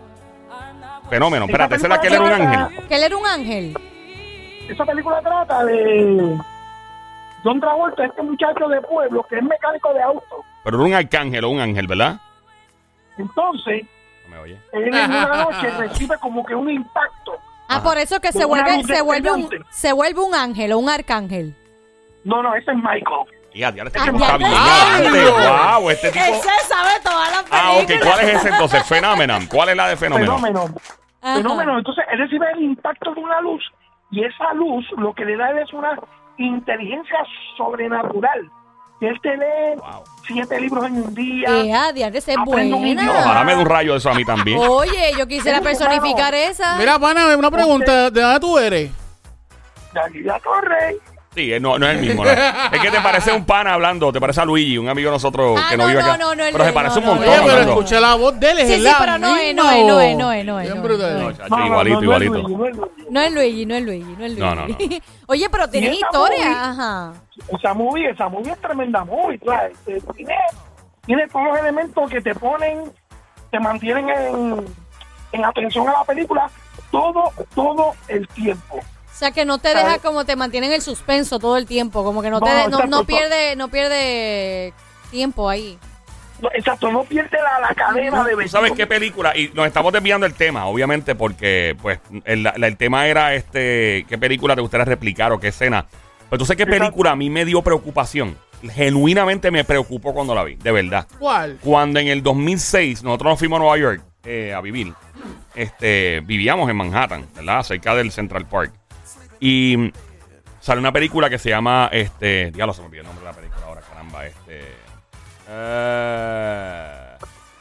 Fenómeno. 1.10 1.46
Espérate, 1.46 1.74
esa 1.76 1.86
es 1.86 1.90
la 1.90 2.00
que 2.00 2.06
él 2.08 2.12
película 2.14 2.36
era 2.36 2.44
un 2.44 2.52
ángel. 2.54 2.88
Que 2.88 2.94
él 2.96 3.02
era 3.02 3.16
un 3.16 3.26
ángel. 3.26 3.76
Esa 4.68 4.84
película 4.86 5.20
trata 5.20 5.64
de 5.64 6.38
John 7.42 7.60
Travolta, 7.60 8.04
este 8.04 8.22
muchacho 8.22 8.68
de 8.68 8.80
pueblo 8.82 9.22
que 9.28 9.36
es 9.36 9.42
mecánico 9.42 9.92
de 9.92 10.02
auto. 10.02 10.44
Pero 10.64 10.76
era 10.78 10.86
un 10.86 10.94
arcángel 10.94 11.44
o 11.44 11.50
un 11.50 11.60
ángel, 11.60 11.86
¿verdad? 11.86 12.20
Entonces, 13.18 13.84
No 14.24 14.30
me 14.36 14.38
oye. 14.38 14.58
él 14.72 14.84
en 14.88 14.94
una 14.94 15.26
noche 15.44 15.70
recibe 15.78 16.16
como 16.18 16.44
que 16.44 16.54
un 16.54 16.70
impacto. 16.70 17.34
Ah, 17.68 17.76
Ajá. 17.76 17.82
por 17.82 17.98
eso 17.98 18.20
que 18.20 18.32
se 18.32 18.44
vuelve, 18.44 18.82
se 18.84 19.00
vuelve 19.02 19.30
un, 19.30 19.40
despegante. 19.42 19.68
se 19.74 19.92
vuelve 19.92 20.20
un 20.20 20.34
ángel 20.34 20.72
o 20.72 20.78
un 20.78 20.88
arcángel. 20.88 21.54
No, 22.24 22.42
no, 22.42 22.54
ese 22.54 22.70
es 22.70 22.76
Michael. 22.76 23.26
Y 23.52 23.62
este 23.62 23.80
Ah, 24.00 24.04
tipo 24.06 24.16
está 24.18 24.36
bien. 24.36 24.50
Wow, 24.50 25.90
este 25.90 26.10
tipo. 26.10 26.24
sabe 26.68 26.90
todas 27.04 27.30
las 27.30 27.44
Ah, 27.52 27.72
ok. 27.80 27.90
¿Cuál 28.02 28.20
es 28.20 28.34
ese 28.36 28.48
entonces? 28.48 28.84
Phenomenon. 28.88 29.46
¿Cuál 29.46 29.68
es 29.68 29.76
la 29.76 29.88
de 29.88 29.96
Fenómeno? 29.96 30.36
Fenómeno. 30.38 30.74
Ajá. 31.22 31.36
Fenómeno. 31.36 31.78
Entonces, 31.78 32.04
él 32.10 32.18
recibe 32.18 32.50
el 32.52 32.62
impacto 32.62 33.14
de 33.14 33.20
una 33.20 33.40
luz 33.40 33.62
y 34.10 34.24
esa 34.24 34.52
luz 34.54 34.84
lo 34.98 35.14
que 35.14 35.24
le 35.24 35.36
da 35.36 35.46
a 35.46 35.50
él 35.52 35.58
es 35.58 35.72
una 35.72 35.96
inteligencia 36.38 37.18
sobrenatural. 37.56 38.50
Él 39.00 39.20
te 39.22 39.36
lee 39.36 39.76
Wow. 39.76 40.02
Siete 40.26 40.60
libros 40.60 40.86
en 40.86 40.96
un 40.96 41.14
día. 41.14 41.48
Eh, 41.48 41.72
ah, 41.72 41.92
diablo, 41.92 42.18
esa 42.18 42.32
es 42.32 42.38
Aprendo 42.38 42.76
un 42.76 42.86
idioma. 42.86 43.20
Ojalá 43.20 43.44
me 43.44 43.54
dé 43.54 43.60
un 43.60 43.66
rayo 43.66 43.92
de 43.92 43.98
eso 43.98 44.10
a 44.10 44.14
mí 44.14 44.24
también. 44.24 44.58
Oye, 44.58 45.12
yo 45.16 45.26
quisiera 45.26 45.60
personificar 45.60 46.34
esa. 46.34 46.76
Mira, 46.76 46.98
pana, 46.98 47.36
una 47.36 47.50
pregunta. 47.50 48.10
¿De 48.10 48.20
dónde 48.20 48.40
tú 48.40 48.58
eres? 48.58 48.90
De 49.92 50.00
aquí 50.00 50.20
la 50.20 50.38
torre. 50.40 50.98
Sí, 51.34 51.52
eh, 51.52 51.58
no, 51.58 51.78
no 51.78 51.86
es 51.88 51.96
el 51.96 52.00
mismo. 52.00 52.24
¿no? 52.24 52.30
Es 52.30 52.80
que 52.80 52.90
te 52.90 53.00
parece 53.00 53.32
un 53.32 53.44
pana 53.44 53.74
hablando, 53.74 54.12
te 54.12 54.20
parece 54.20 54.40
a 54.40 54.44
Luigi, 54.44 54.78
un 54.78 54.88
amigo 54.88 55.10
de 55.10 55.14
nosotros 55.16 55.58
Ah, 55.60 55.66
que 55.70 55.76
no, 55.76 55.82
no, 55.82 55.88
vive 55.88 56.00
acá. 56.02 56.16
no, 56.16 56.34
no, 56.34 56.42
pero 56.44 56.52
se 56.52 56.58
Luigi, 56.58 56.72
parece 56.74 56.98
un 57.00 57.04
no, 57.04 57.10
no, 57.10 57.16
montón 57.16 57.28
Oye, 57.32 57.40
pero 57.42 57.52
hablando. 57.52 57.72
escuché 57.72 58.00
la 58.00 58.14
voz 58.14 58.40
de 58.40 58.50
él. 58.52 58.58
es 58.60 58.68
Sí, 58.68 58.88
pero 58.98 59.18
no 59.18 59.36
es, 59.36 59.46
misma. 59.54 59.62
no 59.62 59.70
es, 59.70 59.84
no 59.86 60.00
es, 60.00 60.16
no 60.16 60.32
es, 60.32 60.46
no 60.46 60.60
es, 60.60 61.66
igualito, 61.66 62.02
igualito. 62.04 62.34
Luigi, 62.34 62.54
no 62.54 62.66
es 62.66 62.74
Luigi. 62.76 63.06
No 63.10 63.20
es 63.20 63.32
Luigi, 63.32 63.66
no 63.66 63.74
es 63.74 63.82
Luigi, 63.84 64.38
no. 64.38 64.54
No, 64.54 64.66
no. 64.68 64.76
Oye, 65.26 65.48
pero 65.50 65.64
esa 65.64 65.76
historia. 65.78 66.44
movie? 66.46 66.56
Ajá. 66.56 67.12
Esa 67.58 67.74
movie, 67.74 68.10
esa 68.10 68.28
movie 68.28 68.52
es 68.52 68.60
tremenda 68.60 69.04
movie. 69.04 69.40
Eh, 69.86 70.00
Tiene, 70.14 70.34
tiene 71.06 71.26
todos 71.28 71.46
los 71.46 71.58
elementos 71.58 72.10
que 72.10 72.20
te 72.20 72.34
ponen, 72.34 72.92
te 73.50 73.58
mantienen 73.58 74.08
en, 74.08 74.64
en 75.32 75.44
atención 75.44 75.88
a 75.88 75.92
la 75.92 76.04
película 76.04 76.48
todo, 76.92 77.32
todo 77.54 77.92
el 78.08 78.26
tiempo. 78.28 78.78
O 79.14 79.16
sea, 79.16 79.30
que 79.30 79.44
no 79.44 79.58
te 79.58 79.68
deja 79.68 79.98
como 80.00 80.24
te 80.24 80.34
mantiene 80.34 80.66
en 80.66 80.72
el 80.72 80.82
suspenso 80.82 81.38
todo 81.38 81.56
el 81.56 81.66
tiempo, 81.66 82.02
como 82.02 82.20
que 82.20 82.30
no 82.30 82.40
te 82.40 82.50
No, 82.50 82.54
de- 82.56 82.62
no, 82.62 82.66
exacto, 82.68 82.86
no 82.88 82.98
to- 83.00 83.06
pierde 83.06 83.54
no 83.56 83.68
pierde 83.68 84.72
tiempo 85.12 85.48
ahí. 85.48 85.78
No, 86.42 86.48
exacto, 86.52 86.90
no 86.90 87.04
pierde 87.04 87.38
la, 87.40 87.60
la 87.68 87.74
cadena 87.76 88.24
de 88.24 88.34
¿Tú 88.34 88.48
sabes 88.48 88.72
qué 88.72 88.88
película? 88.88 89.36
Y 89.36 89.48
nos 89.54 89.66
estamos 89.68 89.92
desviando 89.92 90.26
del 90.26 90.34
tema, 90.34 90.66
obviamente, 90.66 91.14
porque 91.14 91.76
pues 91.80 92.00
el, 92.24 92.42
la- 92.42 92.50
el 92.50 92.76
tema 92.76 93.06
era 93.06 93.34
este, 93.34 94.04
qué 94.08 94.18
película 94.18 94.56
te 94.56 94.60
gustaría 94.62 94.84
replicar 94.84 95.30
o 95.32 95.38
qué 95.38 95.48
escena. 95.48 95.86
Pero 96.28 96.38
tú 96.38 96.44
sabes 96.44 96.58
qué 96.58 96.66
película 96.66 97.12
a 97.12 97.16
mí 97.16 97.30
me 97.30 97.44
dio 97.44 97.62
preocupación. 97.62 98.36
Genuinamente 98.68 99.50
me 99.52 99.62
preocupó 99.62 100.12
cuando 100.12 100.34
la 100.34 100.42
vi, 100.42 100.56
de 100.56 100.72
verdad. 100.72 101.06
¿Cuál? 101.20 101.58
Cuando 101.62 102.00
en 102.00 102.08
el 102.08 102.22
2006 102.22 103.04
nosotros 103.04 103.30
nos 103.32 103.38
fuimos 103.38 103.58
a 103.58 103.60
Nueva 103.60 103.78
York 103.78 104.02
eh, 104.24 104.52
a 104.52 104.60
vivir, 104.60 104.92
este, 105.54 106.20
vivíamos 106.24 106.68
en 106.68 106.76
Manhattan, 106.76 107.26
¿verdad? 107.36 107.62
Cerca 107.62 107.94
del 107.94 108.10
Central 108.10 108.46
Park. 108.48 108.72
Y 109.40 109.92
sale 110.60 110.80
una 110.80 110.92
película 110.92 111.28
que 111.30 111.38
se 111.38 111.50
llama, 111.50 111.88
este, 111.92 112.50
diablo, 112.52 112.72
se 112.72 112.80
me 112.82 112.86
olvidó 112.88 113.02
el 113.02 113.06
nombre 113.08 113.24
de 113.26 113.30
la 113.32 113.36
película 113.36 113.66
ahora, 113.66 113.80
caramba, 113.82 114.26
este, 114.26 114.60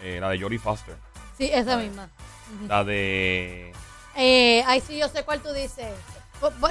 eh, 0.01 0.17
la 0.19 0.29
de 0.29 0.39
Jodie 0.39 0.59
Foster, 0.59 0.95
Sí, 1.37 1.49
esa 1.51 1.77
misma. 1.77 2.09
la 2.67 2.83
de, 2.83 3.71
Eh, 4.15 4.63
ay, 4.67 4.79
sí, 4.81 4.97
yo 4.97 5.07
sé 5.09 5.23
cuál 5.23 5.41
tú 5.41 5.51
dices. 5.53 5.87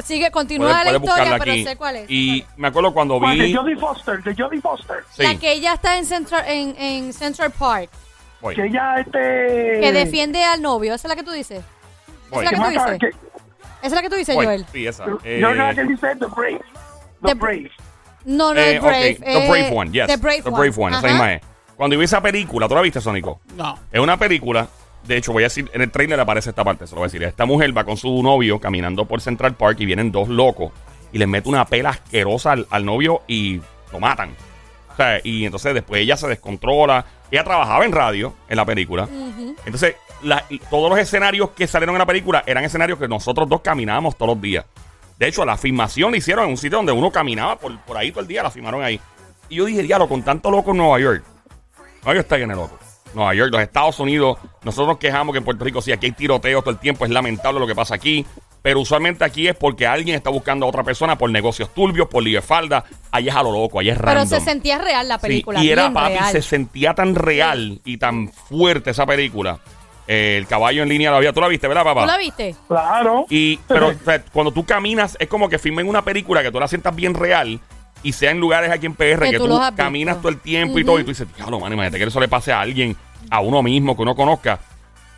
Sigue, 0.05 0.31
continúa 0.31 0.85
la 0.85 0.93
historia, 0.93 1.38
pero 1.38 1.53
aquí. 1.53 1.65
sé 1.65 1.77
cuál 1.77 1.97
es. 1.97 2.05
Y 2.09 2.43
cuál 2.43 2.53
es. 2.53 2.59
me 2.59 2.69
acuerdo 2.69 2.93
cuando 2.93 3.19
¿Cuál? 3.19 3.38
De 3.38 3.45
vi, 3.47 3.55
Jodie 3.55 3.77
Foster, 3.77 4.23
de 4.23 4.35
Jodie 4.35 4.61
Foster. 4.61 4.99
sí, 5.11 5.23
La 5.23 5.35
que 5.38 5.51
ella 5.53 5.73
está 5.75 5.97
en 5.97 6.05
Central, 6.05 6.45
en, 6.47 6.77
en 6.79 7.12
Central 7.15 7.51
Park, 7.53 7.88
voy, 8.43 8.55
Que 8.55 8.67
ella, 8.67 8.97
este... 9.01 9.81
que 9.81 9.93
defiende 9.93 10.45
al 10.45 10.61
novio. 10.61 10.95
¿Esa 10.95 11.07
es 11.07 11.09
la 11.09 11.17
que 11.17 11.23
tú 11.25 11.33
dices? 11.33 11.65
voy, 12.31 12.45
la 12.45 12.51
que 12.51 12.57
que 12.57 12.62
tú 12.62 12.69
mata- 12.69 12.93
dices? 12.93 12.99
que- 13.01 13.32
¿Esa 13.83 13.87
es 13.88 13.92
la 13.92 14.03
que 14.03 14.11
tú 14.11 14.16
dices, 14.16 14.35
voy. 14.35 14.47
Joel? 14.47 14.66
sí, 14.73 14.87
esa. 14.87 15.07
yo 15.07 15.18
Eh, 15.25 15.40
creo 15.42 15.75
que 15.75 15.85
dice 15.85 16.07
The 16.18 16.27
Brave. 16.27 16.61
The, 17.23 17.29
The- 17.29 17.35
Brave. 17.35 17.71
No, 18.25 18.55
no 18.55 18.61
eh, 18.61 18.77
es 18.77 18.81
Brave. 18.83 19.14
The 19.14 19.47
Brave 19.49 19.68
eh, 19.68 19.73
One, 19.75 19.90
yes. 19.92 20.07
The 20.07 20.16
Brave 20.16 20.42
One. 20.77 20.97
esa 20.97 20.99
Ajá. 20.99 21.09
misma 21.09 21.33
es. 21.35 21.42
Cuando 21.77 21.99
vi 21.99 22.05
esa 22.05 22.21
película, 22.23 22.68
¿tú 22.68 22.75
la 22.75 22.81
viste, 22.81 23.01
Sónico? 23.01 23.40
No. 23.57 23.77
Es 23.90 24.01
una 24.01 24.16
película. 24.16 24.68
De 25.05 25.16
hecho, 25.16 25.33
voy 25.33 25.42
a 25.42 25.47
decir, 25.47 25.68
en 25.75 25.83
el 25.83 25.90
trailer 25.90 26.21
aparece 26.21 26.51
esta 26.51 26.62
parte, 26.62 26.87
se 26.87 26.92
lo 26.95 27.01
voy 27.01 27.07
a 27.07 27.09
decir. 27.09 27.25
Esta 27.25 27.45
mujer 27.45 27.77
va 27.77 27.83
con 27.83 27.97
su 27.97 28.23
novio 28.23 28.61
caminando 28.61 29.05
por 29.07 29.21
Central 29.21 29.55
Park 29.57 29.81
y 29.81 29.87
vienen 29.87 30.12
dos 30.12 30.29
locos 30.29 30.71
y 31.12 31.18
les 31.18 31.27
mete 31.27 31.49
una 31.49 31.64
pela 31.66 31.90
asquerosa 31.90 32.53
al, 32.53 32.66
al 32.71 32.85
novio 32.85 33.23
y 33.27 33.61
lo 33.90 33.99
matan. 33.99 34.37
O 34.92 34.97
sea, 34.97 35.18
y 35.25 35.45
entonces 35.45 35.75
después 35.75 36.01
ella 36.03 36.16
se 36.16 36.29
descontrola. 36.29 37.05
Ella 37.33 37.42
trabajaba 37.45 37.85
en 37.85 37.90
radio 37.92 38.35
en 38.49 38.57
la 38.57 38.64
película. 38.64 39.09
Entonces, 39.64 39.97
la- 40.23 40.45
todos 40.71 40.88
los 40.90 40.99
escenarios 40.99 41.51
que 41.51 41.66
salieron 41.66 41.95
en 41.97 41.99
la 42.01 42.07
película 42.07 42.45
eran 42.47 42.62
escenarios 42.62 42.99
que 42.99 43.09
nosotros 43.09 43.49
dos 43.49 43.61
caminábamos 43.62 44.16
todos 44.16 44.35
los 44.37 44.40
días. 44.40 44.64
De 45.18 45.27
hecho, 45.29 45.45
la 45.45 45.57
filmación 45.57 46.11
la 46.12 46.18
hicieron 46.18 46.45
en 46.45 46.51
un 46.51 46.57
sitio 46.57 46.79
donde 46.79 46.92
uno 46.92 47.11
caminaba 47.11 47.57
por, 47.57 47.77
por 47.81 47.97
ahí 47.97 48.11
todo 48.11 48.21
el 48.21 48.27
día, 48.29 48.42
la 48.42 48.51
filmaron 48.51 48.83
ahí. 48.83 49.01
Y 49.49 49.57
yo 49.57 49.64
dije, 49.64 49.83
diablo, 49.83 50.09
con 50.09 50.23
tanto 50.23 50.51
loco 50.51 50.71
en 50.73 50.77
Nueva 50.79 50.99
York. 51.01 51.25
Nueva 52.03 52.14
York 52.14 52.18
está 52.21 52.37
lleno 52.38 52.55
de 52.55 52.61
loco. 52.62 52.79
Nueva 53.14 53.35
York, 53.35 53.51
los 53.53 53.61
Estados 53.62 53.99
Unidos, 54.01 54.38
nosotros 54.62 54.88
nos 54.88 54.99
quejamos 54.99 55.33
que 55.33 55.38
en 55.38 55.45
Puerto 55.45 55.64
Rico, 55.64 55.83
sí, 55.83 55.92
aquí 55.92 56.07
hay 56.07 56.12
tiroteos 56.12 56.62
todo 56.64 56.71
el 56.73 56.79
tiempo, 56.79 57.05
es 57.05 57.11
lamentable 57.11 57.61
lo 57.61 57.66
que 57.66 57.75
pasa 57.75 57.95
aquí. 57.95 58.25
Pero 58.62 58.81
usualmente 58.81 59.25
aquí 59.25 59.48
es 59.48 59.57
porque 59.57 59.87
alguien 59.88 60.14
está 60.14 60.31
buscando 60.31 60.64
a 60.66 60.68
otra 60.68 60.85
persona 60.85 61.18
por 61.18 61.29
negocios 61.31 61.75
turbios, 61.75 62.07
por 62.09 62.22
libre 62.22 62.42
falda. 62.42 62.85
Allá 63.11 63.33
es 63.33 63.37
a 63.37 63.42
lo 63.42 63.51
loco, 63.53 63.81
allá 63.81 63.92
es 63.92 63.98
Pero 63.98 64.12
random. 64.12 64.29
se 64.29 64.40
sentía 64.40 64.79
real 64.79 65.09
la 65.09 65.16
Sí, 65.16 65.22
película. 65.22 65.62
y 65.64 65.68
era, 65.70 65.92
papi, 65.92 66.12
real. 66.14 66.33
se 66.33 66.42
sentía 66.42 66.94
tan 66.94 67.14
real 67.16 67.81
y 67.85 67.96
tan 67.98 68.29
fuerte 68.29 68.90
esa 68.90 69.05
película. 69.05 69.59
Eh, 70.07 70.37
el 70.38 70.46
caballo 70.46 70.83
en 70.85 70.88
línea 70.88 71.11
la 71.11 71.18
vida. 71.18 71.33
¿Tú 71.33 71.40
la 71.40 71.48
viste, 71.48 71.66
verdad, 71.66 71.83
papá? 71.85 72.03
¿Tú 72.03 72.07
la 72.07 72.18
viste? 72.18 72.55
Claro. 72.68 73.27
Y, 73.31 73.57
pero 73.66 73.88
o 73.88 73.94
sea, 74.05 74.22
cuando 74.33 74.53
tú 74.53 74.64
caminas, 74.64 75.16
es 75.18 75.27
como 75.29 75.48
que 75.48 75.59
filmen 75.59 75.88
una 75.88 76.03
película 76.03 76.42
que 76.42 76.51
tú 76.53 76.61
la 76.61 76.68
sientas 76.68 76.94
bien 76.94 77.14
real 77.14 77.59
y 78.05 78.12
sea 78.12 78.31
en 78.31 78.38
lugares 78.40 78.70
aquí 78.70 78.87
en 78.87 78.94
PR 78.94 79.25
Que 79.25 79.31
que, 79.33 79.38
tú 79.38 79.61
caminas 79.77 80.16
visto. 80.16 80.22
todo 80.22 80.29
el 80.31 80.40
tiempo 80.40 80.79
y 80.79 80.85
todo, 80.85 80.98
y 81.01 81.05
tú 81.05 81.11
dices, 81.11 81.27
diablo, 81.37 81.59
man, 81.61 81.72
imagínate 81.72 81.98
que 81.98 82.05
eso 82.05 82.18
le 82.20 82.27
pase 82.29 82.53
a 82.53 82.61
alguien, 82.61 82.96
a 83.31 83.40
uno 83.40 83.62
mismo, 83.62 83.94
que 83.96 84.03
uno 84.03 84.14
conozca. 84.16 84.59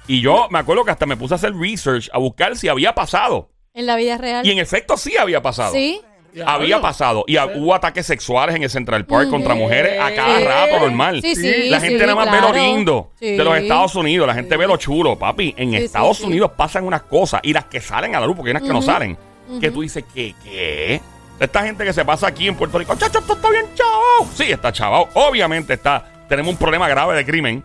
Y 0.06 0.20
yo 0.20 0.48
me 0.50 0.58
acuerdo 0.58 0.84
que 0.84 0.90
hasta 0.90 1.06
me 1.06 1.16
puse 1.16 1.34
a 1.34 1.36
hacer 1.36 1.54
research, 1.54 2.10
a 2.12 2.18
buscar 2.18 2.56
si 2.56 2.68
había 2.68 2.94
pasado. 2.94 3.50
En 3.72 3.86
la 3.86 3.96
vida 3.96 4.18
real. 4.18 4.46
Y 4.46 4.50
en 4.50 4.58
efecto 4.58 4.96
sí 4.96 5.16
había 5.16 5.42
pasado. 5.42 5.72
Sí. 5.72 6.00
Había 6.44 6.80
pasado. 6.80 7.24
Y 7.28 7.36
hubo 7.38 7.74
ataques 7.74 8.06
sexuales 8.06 8.56
en 8.56 8.64
el 8.64 8.70
Central 8.70 9.06
Park 9.06 9.30
contra 9.30 9.54
mujeres 9.54 10.00
a 10.00 10.12
cada 10.14 10.38
Sí. 10.38 10.44
rato, 10.44 10.80
normal. 10.80 11.22
Sí, 11.22 11.36
sí, 11.36 11.68
La 11.70 11.78
sí, 11.80 11.86
gente 11.86 12.02
nada 12.06 12.16
más 12.16 12.24
ve 12.30 12.38
claro. 12.38 12.48
lo 12.48 12.54
lindo 12.54 13.10
Sí. 13.20 13.36
de 13.36 13.44
los 13.44 13.56
Estados 13.56 13.94
Unidos. 13.94 14.26
La 14.26 14.34
gente 14.34 14.56
ve 14.56 14.66
lo 14.66 14.76
chulo, 14.76 15.16
papi. 15.16 15.54
En 15.56 15.70
Sí, 15.70 15.78
sí, 15.78 15.84
Estados 15.84 16.18
sí. 16.18 16.24
Unidos 16.24 16.50
pasan 16.56 16.84
unas 16.84 17.02
cosas 17.02 17.40
y 17.44 17.52
las 17.52 17.66
que 17.66 17.80
salen 17.80 18.16
a 18.16 18.20
la 18.20 18.26
luz, 18.26 18.34
porque 18.34 18.50
hay 18.50 18.56
unas 18.56 18.64
que 18.64 18.72
no 18.74 18.82
salen, 18.82 19.16
que 19.60 19.70
tú 19.70 19.82
dices, 19.82 20.04
¿qué? 20.12 20.34
¿Qué? 20.42 21.00
Esta 21.38 21.62
gente 21.62 21.84
que 21.84 21.92
se 21.92 22.04
pasa 22.04 22.26
aquí 22.26 22.48
en 22.48 22.56
Puerto 22.56 22.78
Rico, 22.78 22.94
chacho, 22.96 23.20
esto 23.20 23.34
está 23.34 23.50
bien 23.50 23.66
chavao. 23.74 24.28
Sí, 24.34 24.50
está 24.50 24.72
chavao. 24.72 25.08
Obviamente 25.14 25.74
está. 25.74 26.04
Tenemos 26.28 26.52
un 26.52 26.58
problema 26.58 26.88
grave 26.88 27.14
de 27.16 27.24
crimen 27.24 27.64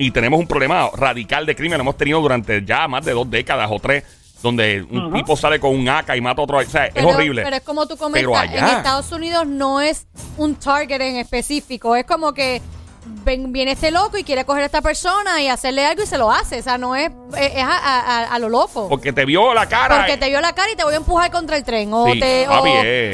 y 0.00 0.10
tenemos 0.12 0.40
un 0.40 0.46
problema 0.46 0.90
radical 0.96 1.44
de 1.44 1.54
crimen. 1.54 1.76
Lo 1.76 1.82
hemos 1.82 1.96
tenido 1.98 2.20
durante 2.22 2.64
ya 2.64 2.88
más 2.88 3.04
de 3.04 3.12
dos 3.12 3.30
décadas 3.30 3.68
o 3.70 3.78
tres 3.78 4.02
donde 4.42 4.82
un 4.82 5.12
tipo 5.12 5.36
sale 5.36 5.60
con 5.60 5.74
un 5.74 5.86
AK 5.86 6.16
y 6.16 6.22
mata 6.22 6.40
a 6.40 6.44
otro. 6.44 6.56
O 6.56 6.64
sea, 6.64 6.86
es 6.86 7.04
horrible. 7.04 7.42
Pero 7.42 7.56
es 7.56 7.62
como 7.62 7.86
tú 7.86 7.98
comentas, 7.98 8.44
en 8.50 8.64
Estados 8.64 9.12
Unidos 9.12 9.46
no 9.46 9.82
es 9.82 10.06
un 10.38 10.54
target 10.54 11.02
en 11.02 11.16
específico. 11.16 11.94
Es 11.94 12.06
como 12.06 12.32
que 12.32 12.62
viene 13.24 13.72
este 13.72 13.90
loco 13.90 14.18
y 14.18 14.24
quiere 14.24 14.44
coger 14.44 14.62
a 14.62 14.66
esta 14.66 14.82
persona 14.82 15.42
y 15.42 15.48
hacerle 15.48 15.84
algo 15.84 16.02
y 16.02 16.06
se 16.06 16.18
lo 16.18 16.30
hace. 16.30 16.60
O 16.60 16.62
sea, 16.62 16.78
no 16.78 16.96
es, 16.96 17.10
a, 17.32 18.38
lo 18.38 18.48
loco. 18.48 18.88
Porque 18.88 19.12
te 19.12 19.24
vio 19.24 19.54
la 19.54 19.66
cara. 19.66 19.98
Porque 19.98 20.16
te 20.16 20.28
vio 20.28 20.40
la 20.40 20.54
cara 20.54 20.70
y 20.72 20.76
te 20.76 20.84
voy 20.84 20.94
a 20.94 20.98
empujar 20.98 21.30
contra 21.30 21.56
el 21.56 21.64
tren. 21.64 21.92
O, 21.92 22.06
te, 22.12 22.46
ah, 22.46 22.60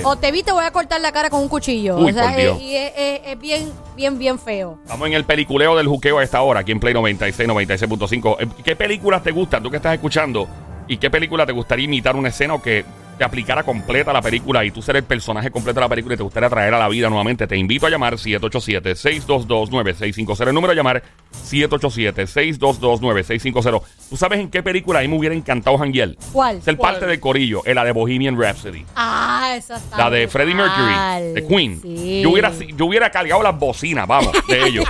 o, 0.04 0.10
o, 0.10 0.16
te 0.16 0.32
vi, 0.32 0.42
te 0.42 0.52
voy 0.52 0.64
a 0.64 0.70
cortar 0.70 1.00
la 1.00 1.12
cara 1.12 1.30
con 1.30 1.40
un 1.40 1.48
cuchillo. 1.48 1.98
O 1.98 2.12
sea, 2.12 2.36
es, 2.36 2.60
y 2.60 2.76
es, 2.76 3.38
bien, 3.38 3.72
bien, 3.94 4.18
bien 4.18 4.38
feo. 4.38 4.78
Estamos 4.82 5.06
en 5.08 5.14
el 5.14 5.24
peliculeo 5.24 5.76
del 5.76 5.86
juqueo 5.86 6.18
a 6.18 6.24
esta 6.24 6.42
hora, 6.42 6.60
aquí 6.60 6.72
en 6.72 6.80
Play 6.80 6.94
96, 6.94 7.48
96.5. 7.48 8.36
Eh, 8.40 8.48
¿Qué 8.64 8.76
películas 8.76 9.22
te 9.22 9.30
gustan? 9.30 9.62
Tú 9.62 9.70
que 9.70 9.76
estás 9.76 9.94
escuchando. 9.94 10.48
¿Y 10.88 10.98
qué 10.98 11.10
película 11.10 11.46
te 11.46 11.52
gustaría 11.52 11.84
imitar 11.84 12.14
una 12.16 12.28
escena 12.28 12.54
o 12.54 12.62
que 12.62 12.84
te 13.16 13.24
aplicara 13.24 13.62
completa 13.62 14.12
la 14.12 14.20
película 14.22 14.64
y 14.64 14.70
tú 14.70 14.82
ser 14.82 14.96
el 14.96 15.04
personaje 15.04 15.50
completo 15.50 15.80
de 15.80 15.84
la 15.84 15.88
película 15.88 16.14
y 16.14 16.18
te 16.18 16.22
gustaría 16.22 16.50
traer 16.50 16.74
a 16.74 16.78
la 16.78 16.88
vida 16.88 17.08
nuevamente, 17.08 17.46
te 17.46 17.56
invito 17.56 17.86
a 17.86 17.90
llamar 17.90 18.14
787-622-9650. 18.14 20.46
El 20.46 20.54
número 20.54 20.72
a 20.72 20.76
llamar 20.76 21.02
787-622-9650. 21.48 23.82
¿Tú 24.10 24.16
sabes 24.16 24.40
en 24.40 24.50
qué 24.50 24.62
película 24.62 24.98
a 25.00 25.02
mí 25.02 25.08
me 25.08 25.18
hubiera 25.18 25.34
encantado 25.34 25.76
Janguiel? 25.78 26.16
¿Cuál? 26.32 26.62
Ser 26.62 26.76
¿Cuál? 26.76 26.92
parte 26.92 27.06
del 27.06 27.18
corillo, 27.20 27.62
en 27.64 27.74
la 27.74 27.84
de 27.84 27.92
Bohemian 27.92 28.40
Rhapsody. 28.40 28.84
Ah, 28.94 29.54
esa 29.56 29.76
está. 29.76 29.96
La 29.96 30.10
de 30.10 30.28
Freddie 30.28 30.54
Mercury, 30.54 31.32
de 31.34 31.46
Queen. 31.46 31.80
Yo, 32.22 32.30
hubiera, 32.30 32.52
yo 32.52 32.86
hubiera 32.86 33.10
cargado 33.10 33.42
las 33.42 33.58
bocinas, 33.58 34.06
vamos, 34.06 34.32
de 34.48 34.62
ellos. 34.68 34.84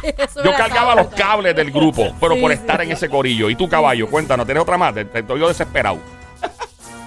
yo 0.45 0.53
cargaba 0.57 0.95
los 0.95 1.07
cables 1.09 1.55
del 1.55 1.71
grupo, 1.71 2.15
pero 2.21 2.39
por 2.39 2.53
estar 2.53 2.81
en 2.83 2.93
ese 2.93 3.09
corillo. 3.09 3.49
Y 3.51 3.55
tú, 3.55 3.69
caballo, 3.69 4.09
cuéntanos, 4.09 4.47
¿tienes 4.47 4.63
otra 4.63 4.77
más? 4.77 4.95
Te, 4.95 5.05
te, 5.05 5.23
desesperado. 5.23 5.99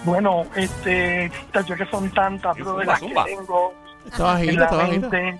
Bueno, 0.03 0.45
este, 0.55 1.31
yo 1.65 1.75
que 1.75 1.85
son 1.87 2.09
tantas, 2.11 2.55
pero 2.57 2.77
de 2.77 2.85
las 2.85 2.99
zumba. 2.99 3.25
que 3.25 3.31
tengo 3.31 3.73
bajito, 4.17 4.51
en 4.51 4.57
la 4.57 4.87
mente. 4.87 5.39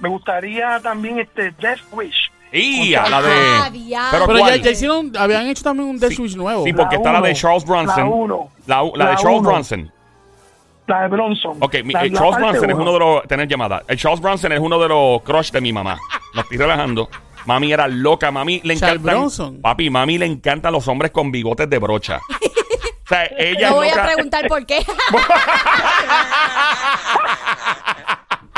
Me 0.00 0.08
gustaría 0.08 0.78
también 0.80 1.18
este 1.18 1.50
Death 1.52 1.80
Wish. 1.92 2.30
Y 2.52 2.92
la 2.92 3.22
de. 3.22 3.96
Ah, 3.96 4.08
pero, 4.10 4.26
pero 4.26 4.56
ya, 4.56 4.70
hicieron, 4.70 5.12
habían 5.18 5.46
hecho 5.48 5.62
también 5.64 5.88
un 5.88 5.98
Death 5.98 6.18
Wish 6.18 6.36
nuevo. 6.36 6.64
Sí, 6.64 6.72
porque 6.72 6.96
está 6.96 7.12
la 7.12 7.20
de 7.20 7.34
Charles 7.34 7.64
Bronson. 7.64 7.96
La, 7.98 8.04
uno, 8.04 8.50
la, 8.66 8.82
la 8.94 9.10
de 9.10 9.16
Charles 9.16 9.40
uno, 9.40 9.50
Bronson. 9.50 9.92
La 10.86 11.02
de 11.02 11.08
Bronson. 11.08 11.56
Ok, 11.60 11.74
mi, 11.84 11.94
eh, 11.94 12.12
Charles 12.12 12.36
Bronson 12.36 12.70
es 12.70 12.76
uno 12.76 12.92
de 12.92 12.98
los. 12.98 13.22
Tener 13.24 13.48
llamada. 13.48 13.82
El 13.86 13.98
Charles 13.98 14.20
Bronson 14.20 14.52
es 14.52 14.60
uno 14.60 14.78
de 14.78 14.88
los 14.88 15.22
crush 15.22 15.50
de 15.50 15.60
mi 15.60 15.72
mamá. 15.72 15.98
Nos 16.34 16.44
estoy 16.44 16.58
relajando. 16.58 17.08
Mami 17.44 17.72
era 17.72 17.88
loca. 17.88 18.30
Mami 18.30 18.60
le 18.64 18.74
encanta. 18.74 19.14
Papi, 19.60 19.90
mami 19.90 20.18
le 20.18 20.26
encantan 20.26 20.72
los 20.72 20.86
hombres 20.88 21.10
con 21.10 21.30
bigotes 21.30 21.68
de 21.68 21.78
brocha. 21.78 22.20
O 23.10 23.14
no 23.60 23.74
voy 23.76 23.88
a 23.88 24.04
preguntar 24.04 24.46
por 24.48 24.66
qué. 24.66 24.80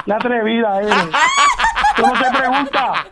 La 0.07 0.17
atrevida, 0.17 0.81
¿Cómo 1.97 2.17
se 2.17 2.25
pregunta? 2.31 3.07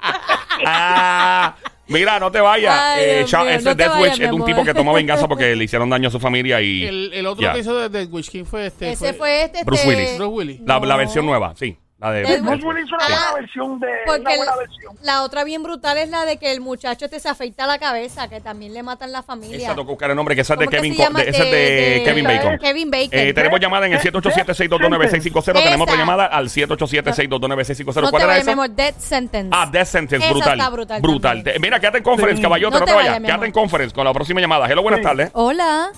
Ah, 0.67 1.55
mira, 1.87 2.19
no 2.19 2.33
te 2.33 2.41
vayas. 2.41 2.77
Ay, 2.77 3.05
eh, 3.05 3.25
Dios 3.29 3.77
Death 3.77 3.93
es 4.05 4.19
de 4.19 4.33
un 4.33 4.45
tipo 4.45 4.65
que 4.65 4.75
toma 4.75 4.93
venganza 4.93 5.29
porque 5.29 5.55
le 5.55 5.65
hicieron 5.65 5.89
daño 5.91 6.09
a 6.09 6.11
su 6.11 6.19
familia 6.19 6.61
y. 6.61 6.85
El, 7.13 7.27
otro 7.27 7.53
que 7.53 7.59
hizo 7.61 7.79
de 7.79 7.89
Death 7.89 8.13
Wish, 8.13 8.31
¿quién 8.31 8.47
fue 8.47 8.67
este? 8.67 8.91
Ese 8.91 9.13
fue, 9.13 9.45
este. 9.45 9.63
Bruce 9.65 9.83
este 9.83 9.95
Willis. 9.95 10.17
Bruce 10.17 10.35
Willis. 10.35 10.61
La 10.67 10.97
versión 10.97 11.25
nueva, 11.27 11.55
sí. 11.57 11.79
La 12.01 12.13
de 12.13 12.23
Bruce 12.23 12.45
Willis 12.45 12.65
Will 12.65 12.85
hizo 12.85 12.95
una 12.95 13.07
buena 13.07 13.35
versión 13.35 13.81
de 13.81 13.89
Porque 14.07 14.21
una 14.21 14.37
buena 14.37 14.57
versión. 14.57 14.97
La 15.03 15.23
otra 15.25 15.43
bien 15.43 15.65
brutal 15.65 15.99
es 15.99 16.11
la 16.11 16.25
de 16.25 16.37
que 16.37 16.53
el 16.53 16.61
muchacho 16.61 17.07
este 17.07 17.19
se 17.19 17.29
afeita 17.29 17.67
la 17.67 17.81
cabeza, 17.81 18.29
que 18.29 18.41
también 18.41 18.73
le 18.73 18.85
matan 18.85 19.11
la 19.11 19.25
familia. 19.25 19.57
Esa 19.67 19.75
toca 19.75 19.91
buscar 19.91 20.11
el 20.11 20.15
nombre, 20.15 20.37
que 20.37 20.43
esa 20.43 20.55
es 20.55 20.61
de 20.61 20.69
Kevin, 20.69 20.97
de, 20.97 20.99
de, 21.25 21.31
esa 21.31 21.45
de, 21.45 21.51
de, 21.51 22.03
Kevin 22.05 22.25
Bacon. 22.25 22.59
Kevin 22.59 22.89
eh, 22.89 22.91
Bacon. 22.91 23.19
Eh, 23.19 23.35
tenemos 23.35 23.59
llamada 23.59 23.87
en 23.87 23.95
el 23.95 24.01
787-622-9650. 24.01 25.53
Tenemos 25.55 25.89
otra 25.89 25.97
llamada 25.97 26.27
al 26.27 26.49
787-622-9650. 26.49 28.03
No 28.03 28.11
¿Cuál 28.11 28.23
era 28.23 28.37
esa? 28.39 28.69
Death 28.69 28.99
Sentence. 28.99 29.51
Ah, 29.53 29.69
Death 29.71 29.87
Sentence, 29.89 30.31
brutal. 30.31 30.59
Está 30.59 30.71
brutal. 30.71 31.03
Brutal. 31.03 31.43
Te, 31.43 31.59
mira, 31.59 31.81
quédate 31.81 31.99
en 31.99 32.05
conference, 32.05 32.37
sí. 32.37 32.43
caballote, 32.43 32.75
no, 32.75 32.81
no 32.81 32.87
te, 32.87 32.93
vayas. 32.93 33.15
Vaya, 33.15 33.27
quédate 33.27 33.47
en 33.47 33.53
conference 33.53 33.93
con 33.93 34.05
la 34.05 34.13
próxima 34.13 34.41
llamada. 34.41 34.69
Hello, 34.71 34.83
buenas 34.83 35.01
sí. 35.01 35.05
tardes. 35.05 35.31
Hola. 35.33 35.91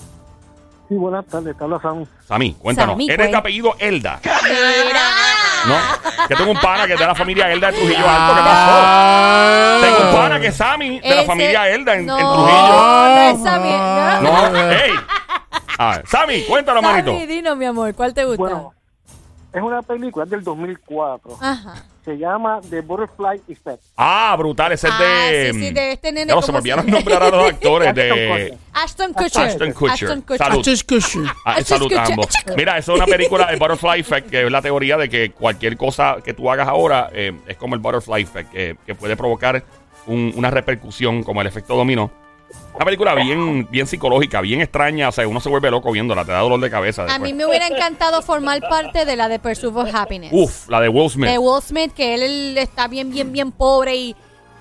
Sí, 0.89 0.95
buenas 0.95 1.27
tardes. 1.27 1.55
Te 1.55 1.63
habla 1.63 1.79
Sammy. 1.79 2.07
Sammy, 2.27 2.53
cuéntanos. 2.53 2.93
Sammy, 2.93 3.07
¿Eres 3.07 3.29
de 3.29 3.37
apellido 3.37 3.75
Elda? 3.77 4.19
¡Mira! 4.23 5.40
¿No? 5.67 6.27
Que 6.27 6.35
tengo 6.35 6.51
un 6.51 6.59
pana 6.59 6.87
que 6.87 6.93
es 6.93 6.99
de 6.99 7.05
la 7.05 7.15
familia 7.15 7.51
Elda 7.51 7.71
de 7.71 7.77
Trujillo 7.77 8.09
Alto. 8.09 8.35
¿Qué 8.35 8.41
pasó? 8.41 8.71
Ah. 8.83 9.77
Tengo 9.81 10.09
un 10.09 10.15
pana 10.15 10.39
que 10.39 10.47
es 10.47 10.55
Sammy 10.55 10.99
de 10.99 11.15
la 11.15 11.23
familia 11.23 11.69
Elda 11.69 11.93
en, 11.93 11.99
en 12.01 12.05
no, 12.07 12.17
Trujillo. 12.17 12.67
No, 12.67 13.21
es 13.21 13.43
Sammy. 13.43 13.71
No. 14.23 14.49
No, 14.49 14.71
ey. 14.71 14.91
A 15.77 15.91
ver, 15.97 16.07
Sammy, 16.07 16.43
cuéntanos, 16.43 16.83
Sammy, 16.83 17.01
manito. 17.01 17.27
dinos, 17.27 17.57
mi 17.57 17.65
amor, 17.65 17.93
¿cuál 17.95 18.13
te 18.13 18.25
gusta? 18.25 18.71
Es 19.53 19.61
una 19.61 19.81
película 19.81 20.25
del 20.25 20.43
2004. 20.43 21.37
Ajá. 21.41 21.85
Se 22.05 22.17
llama 22.17 22.61
The 22.67 22.81
Butterfly 22.81 23.41
Effect. 23.47 23.83
Ah, 23.95 24.33
brutal. 24.37 24.71
Ese 24.71 24.87
es 24.87 24.93
ah, 24.97 25.03
de. 25.03 25.53
Sí, 25.53 25.59
sí, 25.59 25.71
de 25.71 25.91
este. 25.91 26.25
No, 26.25 26.41
se 26.41 26.51
me 26.51 26.57
olvidaron 26.57 26.87
nombrar 26.87 27.21
a 27.21 27.29
los 27.29 27.49
actores 27.49 27.93
de. 27.95 28.57
Ashton 28.73 29.13
Kutcher. 29.13 29.41
Ashton 29.43 29.71
Kutcher. 29.73 29.91
Ashton 29.91 30.21
Kutcher. 30.21 30.47
Salud. 31.67 31.93
Ashton 31.93 32.55
Mira, 32.55 32.77
es 32.77 32.87
una 32.87 33.05
película 33.05 33.51
de 33.51 33.57
Butterfly 33.57 33.99
Effect, 33.99 34.29
que 34.29 34.45
es 34.45 34.51
la 34.51 34.61
teoría 34.61 34.97
de 34.97 35.09
que 35.09 35.31
cualquier 35.31 35.77
cosa 35.77 36.17
que 36.23 36.33
tú 36.33 36.49
hagas 36.49 36.67
ahora 36.67 37.09
eh, 37.13 37.37
es 37.45 37.57
como 37.57 37.75
el 37.75 37.81
Butterfly 37.81 38.23
Effect, 38.23 38.49
eh, 38.53 38.75
que 38.85 38.95
puede 38.95 39.15
provocar 39.15 39.63
una 40.07 40.49
repercusión 40.49 41.23
como 41.23 41.41
el 41.41 41.47
efecto 41.47 41.75
dominó 41.75 42.09
una 42.73 42.85
película 42.85 43.15
bien, 43.15 43.67
bien 43.69 43.87
psicológica, 43.87 44.41
bien 44.41 44.61
extraña. 44.61 45.09
O 45.09 45.11
sea, 45.11 45.27
uno 45.27 45.39
se 45.39 45.49
vuelve 45.49 45.69
loco 45.69 45.91
viéndola, 45.91 46.25
te 46.25 46.31
da 46.31 46.39
dolor 46.39 46.59
de 46.59 46.69
cabeza. 46.69 47.05
A 47.09 47.19
mí 47.19 47.33
me 47.33 47.45
hubiera 47.45 47.67
encantado 47.67 48.21
formar 48.21 48.61
parte 48.61 49.05
de 49.05 49.15
la 49.15 49.27
de 49.29 49.39
Pursuit 49.39 49.75
of 49.75 49.93
Happiness. 49.93 50.31
Uf, 50.33 50.69
la 50.69 50.79
de 50.79 50.89
Will 50.89 51.09
Smith. 51.09 51.29
De 51.29 51.37
Will 51.37 51.61
Smith, 51.61 51.93
que 51.93 52.13
él 52.13 52.57
está 52.57 52.87
bien, 52.87 53.11
bien, 53.11 53.31
bien 53.31 53.51
pobre 53.51 53.95
y 53.95 54.15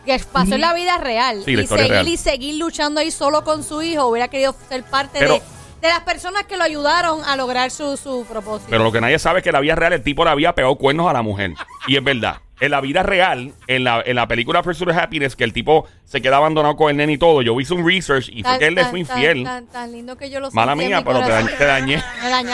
que 0.04 0.18
pasó 0.32 0.54
en 0.54 0.60
la 0.60 0.72
mm. 0.72 0.76
vida 0.76 0.98
real. 0.98 1.44
Y 1.46 1.66
seguir 1.66 2.08
y 2.08 2.16
seguir 2.16 2.54
luchando 2.56 3.00
ahí 3.00 3.10
solo 3.10 3.44
con 3.44 3.62
su 3.62 3.82
hijo. 3.82 4.06
Hubiera 4.06 4.28
querido 4.28 4.54
ser 4.68 4.82
parte 4.84 5.18
de 5.18 5.40
de 5.80 5.88
las 5.88 6.00
personas 6.00 6.44
que 6.44 6.56
lo 6.56 6.64
ayudaron 6.64 7.24
a 7.24 7.36
lograr 7.36 7.70
su, 7.70 7.96
su 7.96 8.26
propósito. 8.28 8.68
Pero 8.70 8.84
lo 8.84 8.92
que 8.92 9.00
nadie 9.00 9.18
sabe 9.18 9.38
es 9.38 9.44
que 9.44 9.52
la 9.52 9.60
vida 9.60 9.74
real 9.74 9.92
el 9.92 10.02
tipo 10.02 10.24
le 10.24 10.30
había 10.30 10.54
pegado 10.54 10.76
cuernos 10.76 11.08
a 11.08 11.12
la 11.12 11.22
mujer. 11.22 11.54
Y 11.86 11.96
es 11.96 12.04
verdad 12.04 12.36
en 12.60 12.70
la 12.70 12.80
vida 12.80 13.02
real, 13.02 13.52
en 13.66 13.84
la, 13.84 14.02
en 14.04 14.16
la 14.16 14.28
película 14.28 14.62
Pursuit 14.62 14.90
of 14.90 14.96
Happiness, 14.96 15.34
que 15.34 15.44
el 15.44 15.52
tipo 15.52 15.88
se 16.04 16.20
queda 16.20 16.36
abandonado 16.36 16.76
con 16.76 16.90
el 16.90 16.96
nene 16.96 17.14
y 17.14 17.18
todo. 17.18 17.40
Yo 17.42 17.58
hice 17.58 17.72
un 17.74 17.86
research 17.86 18.28
y 18.28 18.42
fue 18.42 18.58
que 18.58 18.66
él 18.66 18.74
le 18.74 18.84
fue 18.84 19.00
infiel. 19.00 19.48
Tan, 19.72 19.90
lindo 19.92 20.16
que 20.16 20.30
yo 20.30 20.40
lo 20.40 20.50
Mala 20.50 20.76
mía, 20.76 21.02
pero 21.04 21.20
te, 21.20 21.30
dañé. 21.64 22.02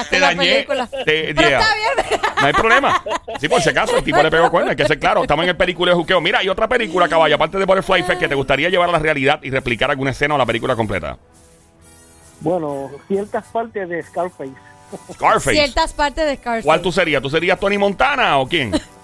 Te 0.09 0.21
dañé, 0.21 0.67
No 2.41 2.47
hay 2.47 2.53
problema. 2.53 3.03
Sí, 3.41 3.49
por 3.49 3.61
si 3.61 3.71
acaso, 3.71 3.97
el 3.97 4.05
tipo 4.05 4.23
le 4.23 4.31
pegó 4.31 4.51
cuerda. 4.51 4.71
Hay 4.71 4.77
que 4.77 4.87
ser 4.87 4.99
claro. 4.99 5.23
Estamos 5.23 5.43
en 5.43 5.51
el 5.51 5.57
película 5.57 5.91
de 5.91 5.97
juqueo. 5.97 6.21
Mira, 6.21 6.39
hay 6.39 6.49
otra 6.49 6.69
película, 6.69 7.09
caballo, 7.09 7.35
aparte 7.35 7.59
de 7.59 7.65
Butterfly 7.65 8.01
Effect, 8.01 8.21
que 8.21 8.29
te 8.29 8.35
gustaría 8.35 8.69
llevar 8.69 8.89
a 8.89 8.93
la 8.93 8.99
realidad 8.99 9.41
y 9.43 9.51
replicar 9.51 9.91
alguna 9.91 10.13
escena 10.13 10.35
o 10.35 10.39
la 10.39 10.47
película 10.47 10.77
completa. 10.77 11.19
Bueno, 12.41 12.91
ciertas 13.09 13.45
partes 13.47 13.89
de 13.89 14.03
Scarface. 14.03 14.53
Scarface. 15.13 15.53
Ciertas 15.53 15.93
partes 15.93 16.27
de 16.27 16.37
Scarface. 16.37 16.65
¿Cuál 16.65 16.81
tú 16.81 16.93
serías? 16.93 17.21
¿Tú 17.21 17.31
serías 17.31 17.59
Tony 17.59 17.77
Montana 17.77 18.39
o 18.39 18.47
quién? 18.47 18.73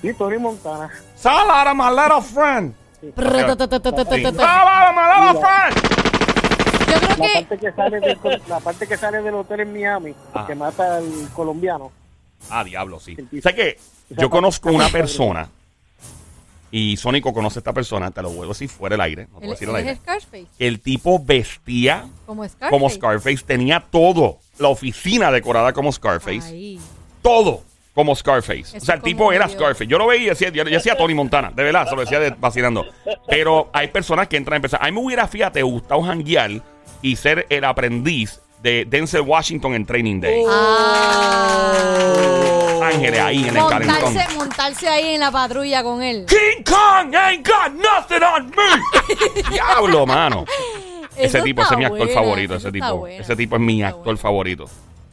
Sí, 0.00 0.14
Tony 0.14 0.38
Montana. 0.38 0.90
Sal 1.16 1.48
out 1.50 1.68
of 1.68 1.76
my 1.76 1.90
little 1.90 2.20
friend. 2.20 2.74
Sal 3.00 4.68
out 4.68 4.94
my 4.94 5.06
little 5.06 5.40
friend. 5.40 5.92
Yo 6.88 6.98
creo 6.98 7.16
que 7.16 7.32
parte 7.32 7.58
que 7.58 7.72
sale 7.72 8.00
del, 8.00 8.18
la 8.48 8.60
parte 8.60 8.86
que 8.86 8.96
sale 8.96 9.22
del 9.22 9.34
hotel 9.34 9.60
en 9.60 9.72
Miami, 9.72 10.14
ah. 10.34 10.44
que 10.46 10.54
mata 10.54 10.96
al 10.96 11.30
colombiano. 11.32 11.90
Ah, 12.50 12.64
diablo, 12.64 13.00
sí. 13.00 13.16
O 13.20 13.40
sea 13.40 13.54
que 13.54 13.78
yo 14.10 14.28
conozco 14.28 14.70
una 14.70 14.88
persona 14.88 15.48
y 16.70 16.96
Sónico 16.96 17.32
conoce 17.32 17.58
a 17.58 17.60
esta 17.60 17.72
persona, 17.72 18.10
te 18.10 18.22
lo 18.22 18.30
vuelvo 18.30 18.54
si 18.54 18.66
fuera 18.66 18.94
el 18.94 19.00
aire, 19.00 19.28
no 19.32 19.38
te 19.38 19.46
voy 19.46 19.48
a 19.48 19.50
decir 19.52 19.68
el 19.68 19.76
aire. 19.76 19.96
Scarface, 19.96 20.46
el 20.58 20.80
tipo 20.80 21.22
vestía 21.22 22.08
como 22.26 22.48
Scarface. 22.48 22.70
como 22.70 22.90
Scarface, 22.90 23.44
tenía 23.46 23.80
todo, 23.90 24.38
la 24.58 24.68
oficina 24.68 25.30
decorada 25.30 25.72
como 25.72 25.92
Scarface, 25.92 26.78
todo 27.20 27.62
como 27.94 28.14
Scarface. 28.16 28.60
Eso 28.60 28.76
o 28.78 28.80
sea, 28.80 28.94
el 28.96 29.02
tipo 29.02 29.32
era 29.32 29.48
Scarface. 29.48 29.86
Yo 29.86 29.98
lo 29.98 30.06
veía 30.06 30.22
y 30.22 30.28
decía, 30.30 30.48
yo, 30.48 30.64
yo 30.64 30.70
decía 30.70 30.96
Tony 30.96 31.14
Montana, 31.14 31.50
de 31.54 31.62
verdad, 31.62 31.88
se 31.88 31.94
lo 31.94 32.00
decía 32.00 32.18
de- 32.20 32.30
vacilando. 32.30 32.86
Pero 33.28 33.68
hay 33.72 33.88
personas 33.88 34.28
que 34.28 34.36
entran 34.36 34.54
a 34.54 34.56
empezar. 34.56 34.80
A 34.82 34.86
mí 34.86 34.92
me 34.92 35.00
hubiera, 35.00 35.26
fíjate, 35.28 35.62
gustado 35.62 36.02
janguear 36.02 36.50
y 37.02 37.16
ser 37.16 37.46
el 37.50 37.64
aprendiz 37.64 38.40
de 38.62 38.86
Denzel 38.88 39.22
Washington 39.22 39.74
en 39.74 39.84
Training 39.84 40.20
Day. 40.20 40.42
Ah. 40.48 41.72
Ángeles 42.84 43.20
ahí 43.20 43.48
en 43.48 43.56
el 43.56 43.66
calentón. 43.66 44.14
montarse, 44.36 44.88
ahí 44.88 45.14
en 45.14 45.20
la 45.20 45.30
patrulla 45.30 45.82
con 45.82 46.02
él. 46.02 46.26
King 46.26 46.62
Kong 46.64 47.14
ain't 47.14 47.46
got 47.46 47.72
nothing 47.72 48.22
on 48.22 48.50
me. 48.50 49.50
Diablo, 49.50 50.06
mano. 50.06 50.44
Ese 51.16 51.42
tipo, 51.42 51.62
ese 51.62 51.74
es 51.74 51.78
mi 51.78 51.84
actor 51.84 51.98
buena, 51.98 52.14
favorito. 52.14 52.54
Ese 52.54 52.72
tipo, 52.72 52.96
buena, 52.98 53.16
ese 53.16 53.36
tipo 53.36 53.56
es 53.56 53.62
mi 53.62 53.82
actor 53.82 54.04
buena. 54.04 54.18
favorito. 54.20 54.64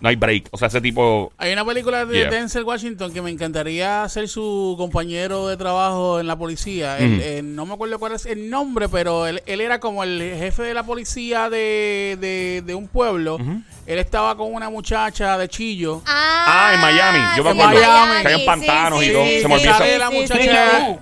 No 0.02 0.08
hay 0.10 0.16
break. 0.16 0.46
O 0.52 0.58
sea, 0.58 0.70
ese 0.70 0.80
tipo. 0.80 1.32
Hay 1.38 1.52
una 1.52 1.66
película 1.66 2.06
de 2.06 2.20
Yeah. 2.20 2.30
Denzel 2.30 2.64
Washington 2.64 3.12
que 3.14 3.22
me 3.22 3.30
encantaría 3.32 4.08
ser 4.08 4.30
su 4.30 4.76
compañero 4.78 5.48
de 5.48 5.58
trabajo 5.58 6.20
en 6.22 6.28
la 6.28 6.38
policía. 6.38 6.98
Él- 6.98 7.44
Mm. 7.44 7.56
no 7.56 7.66
me 7.66 7.74
acuerdo 7.74 8.00
cuál 8.00 8.14
es 8.14 8.26
el 8.26 8.50
nombre, 8.50 8.88
pero 8.88 9.28
él, 9.28 9.44
él 9.46 9.60
era 9.62 9.80
como 9.82 10.04
el 10.04 10.20
jefe 10.38 10.64
de 10.64 10.74
la 10.74 10.84
policía 10.84 11.50
de, 11.50 12.18
de, 12.20 12.64
de 12.66 12.76
un 12.76 12.88
pueblo. 12.88 13.38
Él 13.86 13.98
estaba 14.00 14.38
con 14.38 14.54
una 14.54 14.70
muchacha 14.70 15.38
de 15.38 15.50
Chillo. 15.50 16.02
Ah, 16.06 16.72
en 16.76 16.80
Miami. 16.80 17.20
Yo 17.36 17.44
me 17.44 17.50
En 17.52 17.60
acuerdo. 17.62 17.80
Miami. 17.82 18.22
Que 18.22 18.28
hay 18.30 18.46
pantanos 18.46 19.02
y 19.04 19.06
sí, 19.08 19.12
todo. 19.12 19.24
sí, 19.26 19.42
Se 19.42 19.48
me 19.48 19.54
olvidó. 19.56 19.98
la 19.98 20.10
muchacha. 20.12 20.98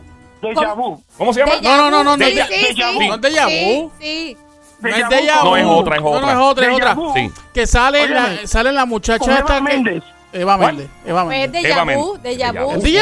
Vu. 0.76 1.04
¿Cómo 1.18 1.34
se 1.34 1.40
llama? 1.40 1.54
No, 1.62 1.78
no, 1.78 1.92
no, 1.92 2.04
no, 2.04 2.16
no, 2.18 2.26
Sí, 2.26 2.34
de- 2.34 2.46
sí, 2.46 2.66
sí. 2.76 3.08
¿No 3.08 3.16
es 3.16 3.22
déjà 3.22 3.46
vu? 3.46 3.92
Sí, 4.00 4.06
sí. 4.06 4.38
No 4.80 4.90
es 4.90 4.96
Vu. 5.10 5.56
es 5.58 5.66
otra, 5.66 5.96
es 5.96 6.02
No, 6.02 6.08
otra. 6.10 6.34
no, 6.34 6.40
es 6.42 6.46
otra, 6.52 6.66
es 6.68 6.74
otra. 6.74 6.98
Sí. 7.16 7.32
Que 7.54 7.66
sale, 7.68 8.02
Óyeme. 8.04 8.16
la, 8.42 8.48
sale 8.48 8.72
la 8.72 8.86
muchacha 8.86 9.40
esta 9.40 9.56
que- 9.58 9.62
Méndez. 9.62 10.04
Eva. 10.34 10.58
Méndez. 10.58 10.88
Eva 11.06 11.24
Pues 11.26 11.38
Méndez. 11.40 11.62
déjà 11.64 11.70
Eva 11.72 11.84
vu, 11.84 12.14
Méndez. 12.14 12.22
déjà 12.38 12.52
Déjà 12.52 12.60
vu. 12.62 12.66
vu. 12.76 12.82
Sí, 12.82 12.98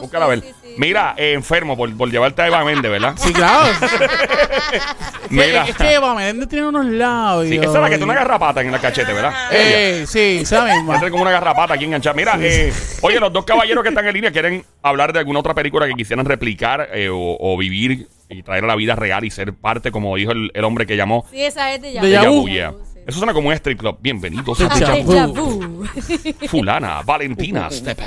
Búscala 0.00 0.24
era 0.24 0.24
a 0.24 0.28
ver. 0.28 0.40
sí, 0.40 0.46
sí, 0.48 0.54
sí. 0.68 0.74
Mira, 0.78 1.14
eh, 1.16 1.32
enfermo 1.34 1.76
por, 1.76 1.96
por 1.96 2.10
llevarte 2.10 2.42
a 2.42 2.46
Eva 2.46 2.64
Méndez, 2.64 2.90
¿verdad? 2.90 3.14
Sí, 3.16 3.32
claro. 3.32 3.68
Mira. 5.30 5.64
Es 5.68 5.76
que 5.76 5.92
Eva 5.94 6.14
Méndez 6.14 6.48
tiene 6.48 6.66
unos 6.66 6.86
labios. 6.86 7.48
Sí, 7.48 7.56
esa 7.56 7.66
es 7.66 7.74
la 7.74 7.88
que 7.90 7.96
tiene 7.96 8.04
una 8.04 8.14
garrapata 8.14 8.60
en 8.60 8.72
el 8.74 8.80
cachete, 8.80 9.12
¿verdad? 9.12 9.32
Eh, 9.52 10.04
sí, 10.06 10.38
esa 10.42 10.64
misma. 10.64 10.96
Esa 10.96 11.06
es 11.06 11.10
como 11.10 11.22
una 11.22 11.30
garrapata 11.30 11.74
aquí 11.74 11.84
enganchada. 11.84 12.14
Mira, 12.14 12.36
eh, 12.40 12.72
oye, 13.02 13.20
los 13.20 13.32
dos 13.32 13.44
caballeros 13.44 13.82
que 13.82 13.88
están 13.90 14.06
en 14.06 14.14
línea 14.14 14.30
quieren 14.32 14.64
hablar 14.82 15.12
de 15.12 15.20
alguna 15.20 15.40
otra 15.40 15.54
película 15.54 15.86
que 15.86 15.94
quisieran 15.94 16.24
replicar 16.26 16.88
eh, 16.92 17.08
o, 17.08 17.36
o 17.38 17.56
vivir 17.56 18.08
y 18.28 18.42
traer 18.42 18.64
a 18.64 18.66
la 18.66 18.76
vida 18.76 18.96
real 18.96 19.24
y 19.24 19.30
ser 19.30 19.52
parte, 19.54 19.90
como 19.92 20.16
dijo 20.16 20.32
el, 20.32 20.50
el 20.54 20.64
hombre 20.64 20.86
que 20.86 20.96
llamó 20.96 21.24
Sí, 21.30 21.42
esa 21.44 21.72
es 21.72 21.80
déjà 21.82 22.00
Déjà 22.00 22.20
Deja 22.20 22.28
vu. 22.30 22.40
Vu, 22.42 22.48
yeah. 22.48 22.72
Eso 23.06 23.18
suena 23.18 23.34
como 23.34 23.48
un 23.48 23.54
strip 23.54 23.78
club. 23.78 23.98
Bienvenidos 24.00 24.60
a 24.60 24.68
Déjà 24.68 25.26
vu. 25.26 25.84
Fulana, 26.48 27.02
Valentina, 27.02 27.70
Step 27.70 27.98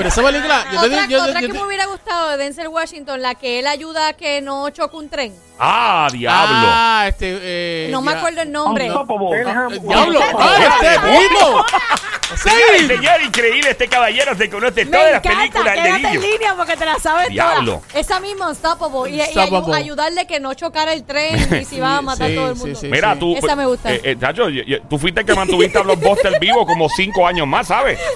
Pero 0.00 0.08
esa 0.08 0.22
película, 0.22 0.64
yo 0.72 0.80
te 0.80 0.86
Otra, 0.86 0.88
digo, 1.06 1.10
yo- 1.10 1.22
otra 1.24 1.40
yo 1.40 1.46
que 1.48 1.52
te- 1.52 1.58
me 1.60 1.66
hubiera 1.66 1.84
gustado 1.86 2.30
de 2.30 2.36
Denzel 2.38 2.68
Washington, 2.68 3.20
la 3.20 3.34
que 3.34 3.58
él 3.58 3.66
ayuda 3.66 4.08
a 4.08 4.12
que 4.14 4.40
no 4.40 4.70
choque 4.70 4.96
un 4.96 5.08
tren. 5.10 5.34
Ah, 5.62 6.08
diablo. 6.10 6.68
Ah, 6.70 7.04
este, 7.06 7.38
eh, 7.42 7.88
no 7.90 8.00
me 8.00 8.12
acuerdo 8.12 8.40
el 8.40 8.50
nombre. 8.50 8.86
Unstoppable. 8.90 9.42
Ah, 9.46 9.68
eh, 9.70 9.78
Diablo, 9.82 10.20
ah, 10.38 10.56
este 10.80 11.18
tipo. 11.28 11.66
Señor, 12.36 12.86
señor, 12.96 13.22
increíble, 13.22 13.70
este 13.70 13.88
caballero 13.88 14.34
se 14.36 14.48
conoce 14.48 14.84
Me 14.84 14.92
todas 14.92 15.12
las 15.12 15.20
películas 15.20 15.64
de 15.74 15.82
quédate 15.82 15.96
en 15.96 16.02
niños. 16.02 16.22
línea 16.24 16.54
porque 16.54 16.76
te 16.76 16.86
la 16.86 16.98
sabes 17.00 17.28
Diablo. 17.28 17.82
toda. 17.88 18.00
Esa 18.00 18.20
misma 18.20 18.48
Unstoppable. 18.50 19.10
Y, 19.10 19.16
y 19.16 19.20
ayu- 19.20 19.74
ayudarle 19.74 20.26
que 20.28 20.38
no 20.40 20.54
chocara 20.54 20.92
el 20.94 21.04
tren 21.04 21.36
y 21.60 21.64
si 21.64 21.80
va 21.80 21.98
a 21.98 22.02
matar 22.02 22.28
Sí, 22.28 22.34
todo 22.36 22.50
el 22.50 22.54
sí, 22.56 22.62
mundo. 22.62 22.78
sí. 22.80 22.86
Mira, 22.86 23.18
tú. 23.18 23.36
Esa 23.36 23.56
me 23.56 23.66
gusta. 23.66 23.92
eh, 23.92 24.00
eh, 24.04 24.16
Chacho, 24.18 24.44
tú 24.88 24.96
fuiste 24.98 25.20
el 25.20 25.26
que 25.26 25.34
mantuviste 25.34 25.76
a 25.78 25.82
Blockbuster 25.82 26.38
vivo 26.40 26.64
como 26.64 26.88
cinco 26.88 27.26
años 27.26 27.46
más, 27.48 27.66
¿sabes? 27.66 27.98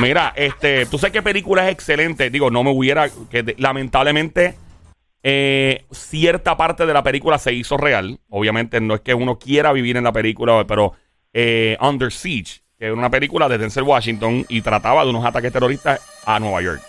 Mira, 0.00 0.32
este, 0.36 0.86
tú 0.86 0.98
sabes 0.98 1.12
qué 1.12 1.22
película 1.22 1.66
es 1.66 1.72
excelente. 1.72 2.30
Digo, 2.30 2.50
no 2.50 2.62
me 2.64 2.70
hubiera. 2.70 3.08
que 3.30 3.54
lamentablemente. 3.58 4.54
eh, 5.24 5.84
cierta 5.90 6.56
parte 6.56 6.86
de 6.86 6.92
la 6.94 7.02
película 7.02 7.38
se 7.38 7.52
hizo 7.52 7.76
real. 7.76 8.20
Obviamente 8.30 8.80
no 8.80 8.94
es 8.94 9.00
que 9.00 9.14
uno 9.14 9.38
quiera 9.38 9.72
vivir 9.72 9.96
en 9.96 10.04
la 10.04 10.12
película, 10.12 10.64
pero 10.66 10.92
eh, 11.32 11.76
Under 11.80 12.12
Siege, 12.12 12.60
que 12.78 12.86
era 12.86 12.94
una 12.94 13.10
película 13.10 13.48
de 13.48 13.58
Denzel 13.58 13.82
Washington 13.82 14.46
y 14.48 14.60
trataba 14.62 15.02
de 15.04 15.10
unos 15.10 15.24
ataques 15.24 15.52
terroristas 15.52 16.00
a 16.24 16.38
Nueva 16.38 16.62
York. 16.62 16.80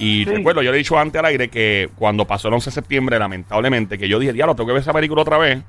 Y 0.00 0.24
Sí. 0.24 0.30
recuerdo, 0.30 0.62
yo 0.62 0.72
le 0.72 0.76
he 0.76 0.78
dicho 0.78 0.98
antes 0.98 1.18
al 1.20 1.26
aire 1.26 1.48
que 1.48 1.88
cuando 1.96 2.26
pasó 2.26 2.48
el 2.48 2.54
11 2.54 2.70
de 2.70 2.74
septiembre, 2.74 3.18
lamentablemente, 3.18 3.96
que 3.98 4.08
yo 4.08 4.18
dije, 4.18 4.32
diablo, 4.32 4.54
tengo 4.56 4.66
que 4.66 4.72
ver 4.74 4.82
esa 4.82 4.92
película 4.92 5.22
otra 5.22 5.38
vez. 5.38 5.60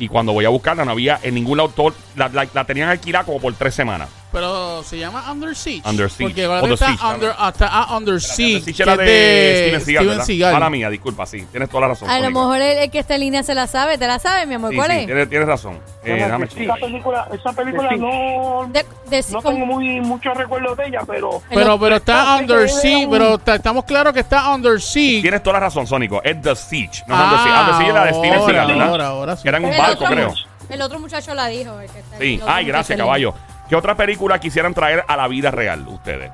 Y 0.00 0.08
cuando 0.08 0.32
voy 0.32 0.44
a 0.44 0.48
buscarla, 0.48 0.84
no 0.84 0.90
había 0.90 1.20
en 1.22 1.34
ningún 1.34 1.58
todo- 1.74 1.94
la, 2.16 2.28
la- 2.30 2.48
la 2.52 2.64
tenían 2.64 2.88
alquilada 2.88 3.24
como 3.24 3.40
por 3.40 3.54
tres 3.54 3.74
semanas. 3.74 4.08
Pero 4.30 4.82
se 4.82 4.98
llama 4.98 5.24
Under 5.32 5.56
Siege. 5.56 5.88
Under 5.88 6.10
Siege. 6.10 6.24
Porque 6.28 6.44
ahora 6.44 6.74
está 6.74 6.86
Siege 6.88 7.06
Under, 7.14 7.32
hasta 7.38 7.68
ah, 7.70 7.96
Under 7.96 8.20
Siege. 8.20 8.72
Sí, 8.74 8.82
era 8.82 8.96
que 8.98 9.02
de, 9.02 9.80
Steven 9.80 10.22
Seagal. 10.22 10.52
Mala 10.52 10.68
mía, 10.68 10.90
disculpa, 10.90 11.24
sí. 11.24 11.46
Tienes 11.50 11.70
toda 11.70 11.80
la 11.82 11.88
razón. 11.88 12.10
A 12.10 12.20
lo 12.20 12.30
mejor 12.30 12.60
el, 12.60 12.76
el 12.78 12.90
que 12.90 12.98
está 12.98 13.14
en 13.14 13.20
línea 13.22 13.42
se 13.42 13.54
la 13.54 13.66
sabe. 13.66 13.96
¿Te 13.96 14.06
la 14.06 14.18
sabe, 14.18 14.44
mi 14.44 14.54
amor? 14.56 14.70
Sí, 14.70 14.76
¿Cuál 14.76 14.90
sí, 14.90 14.96
es? 14.98 15.06
tienes, 15.06 15.28
tienes 15.30 15.48
razón. 15.48 15.78
Eh, 16.04 16.12
déjame 16.12 16.44
Esa 16.44 16.74
película, 16.74 17.28
esa 17.32 17.52
película 17.54 17.90
no, 17.96 18.68
De- 18.70 18.84
de- 19.08 19.24
no 19.32 19.40
con- 19.42 19.54
tengo 19.54 19.66
muy 19.66 20.00
muchos 20.02 20.36
recuerdos 20.36 20.76
de 20.76 20.86
ella, 20.88 21.00
pero 21.06 21.42
Pero, 21.48 21.80
pero 21.80 21.96
está 21.96 22.36
Under 22.36 22.68
Siege. 22.68 23.06
un- 23.06 23.10
Pero 23.10 23.34
está- 23.36 23.54
estamos 23.54 23.84
claros 23.86 24.12
que 24.12 24.20
está 24.20 24.52
Under 24.54 24.78
Siege. 24.78 25.22
Tienes 25.22 25.42
toda 25.42 25.54
la 25.54 25.60
razón, 25.60 25.86
Sónico. 25.86 26.22
Es 26.22 26.40
The 26.42 26.54
Siege. 26.54 27.02
No 27.06 27.14
es 27.14 27.20
Under 27.22 27.38
Siege. 27.40 27.58
Under 27.60 27.74
Siege 27.76 27.88
es 27.88 27.94
la 27.94 28.04
de 28.04 28.10
Steven 28.12 28.32
Ah, 28.32 28.36
ahora, 28.36 28.52
Seagal, 28.52 28.66
¿verdad? 28.68 28.88
ahora, 28.88 29.06
ahora 29.06 29.36
sí. 29.36 29.42
Que 29.44 29.48
era 29.48 29.58
en 29.58 29.64
un 29.64 29.72
el 29.72 29.78
barco, 29.78 30.04
otro- 30.04 30.14
creo. 30.14 30.34
El 30.68 30.82
otro 30.82 31.00
muchacho 31.00 31.34
la 31.34 31.46
dijo. 31.46 31.80
el 31.80 31.90
que 31.90 31.98
está- 32.00 32.18
Sí. 32.18 32.40
Ay, 32.46 32.66
gracias, 32.66 32.98
caballo. 32.98 33.32
¿Qué 33.68 33.76
otra 33.76 33.94
película 33.94 34.38
quisieran 34.40 34.72
traer 34.74 35.04
a 35.06 35.16
la 35.16 35.28
vida 35.28 35.50
real 35.50 35.86
ustedes? 35.88 36.30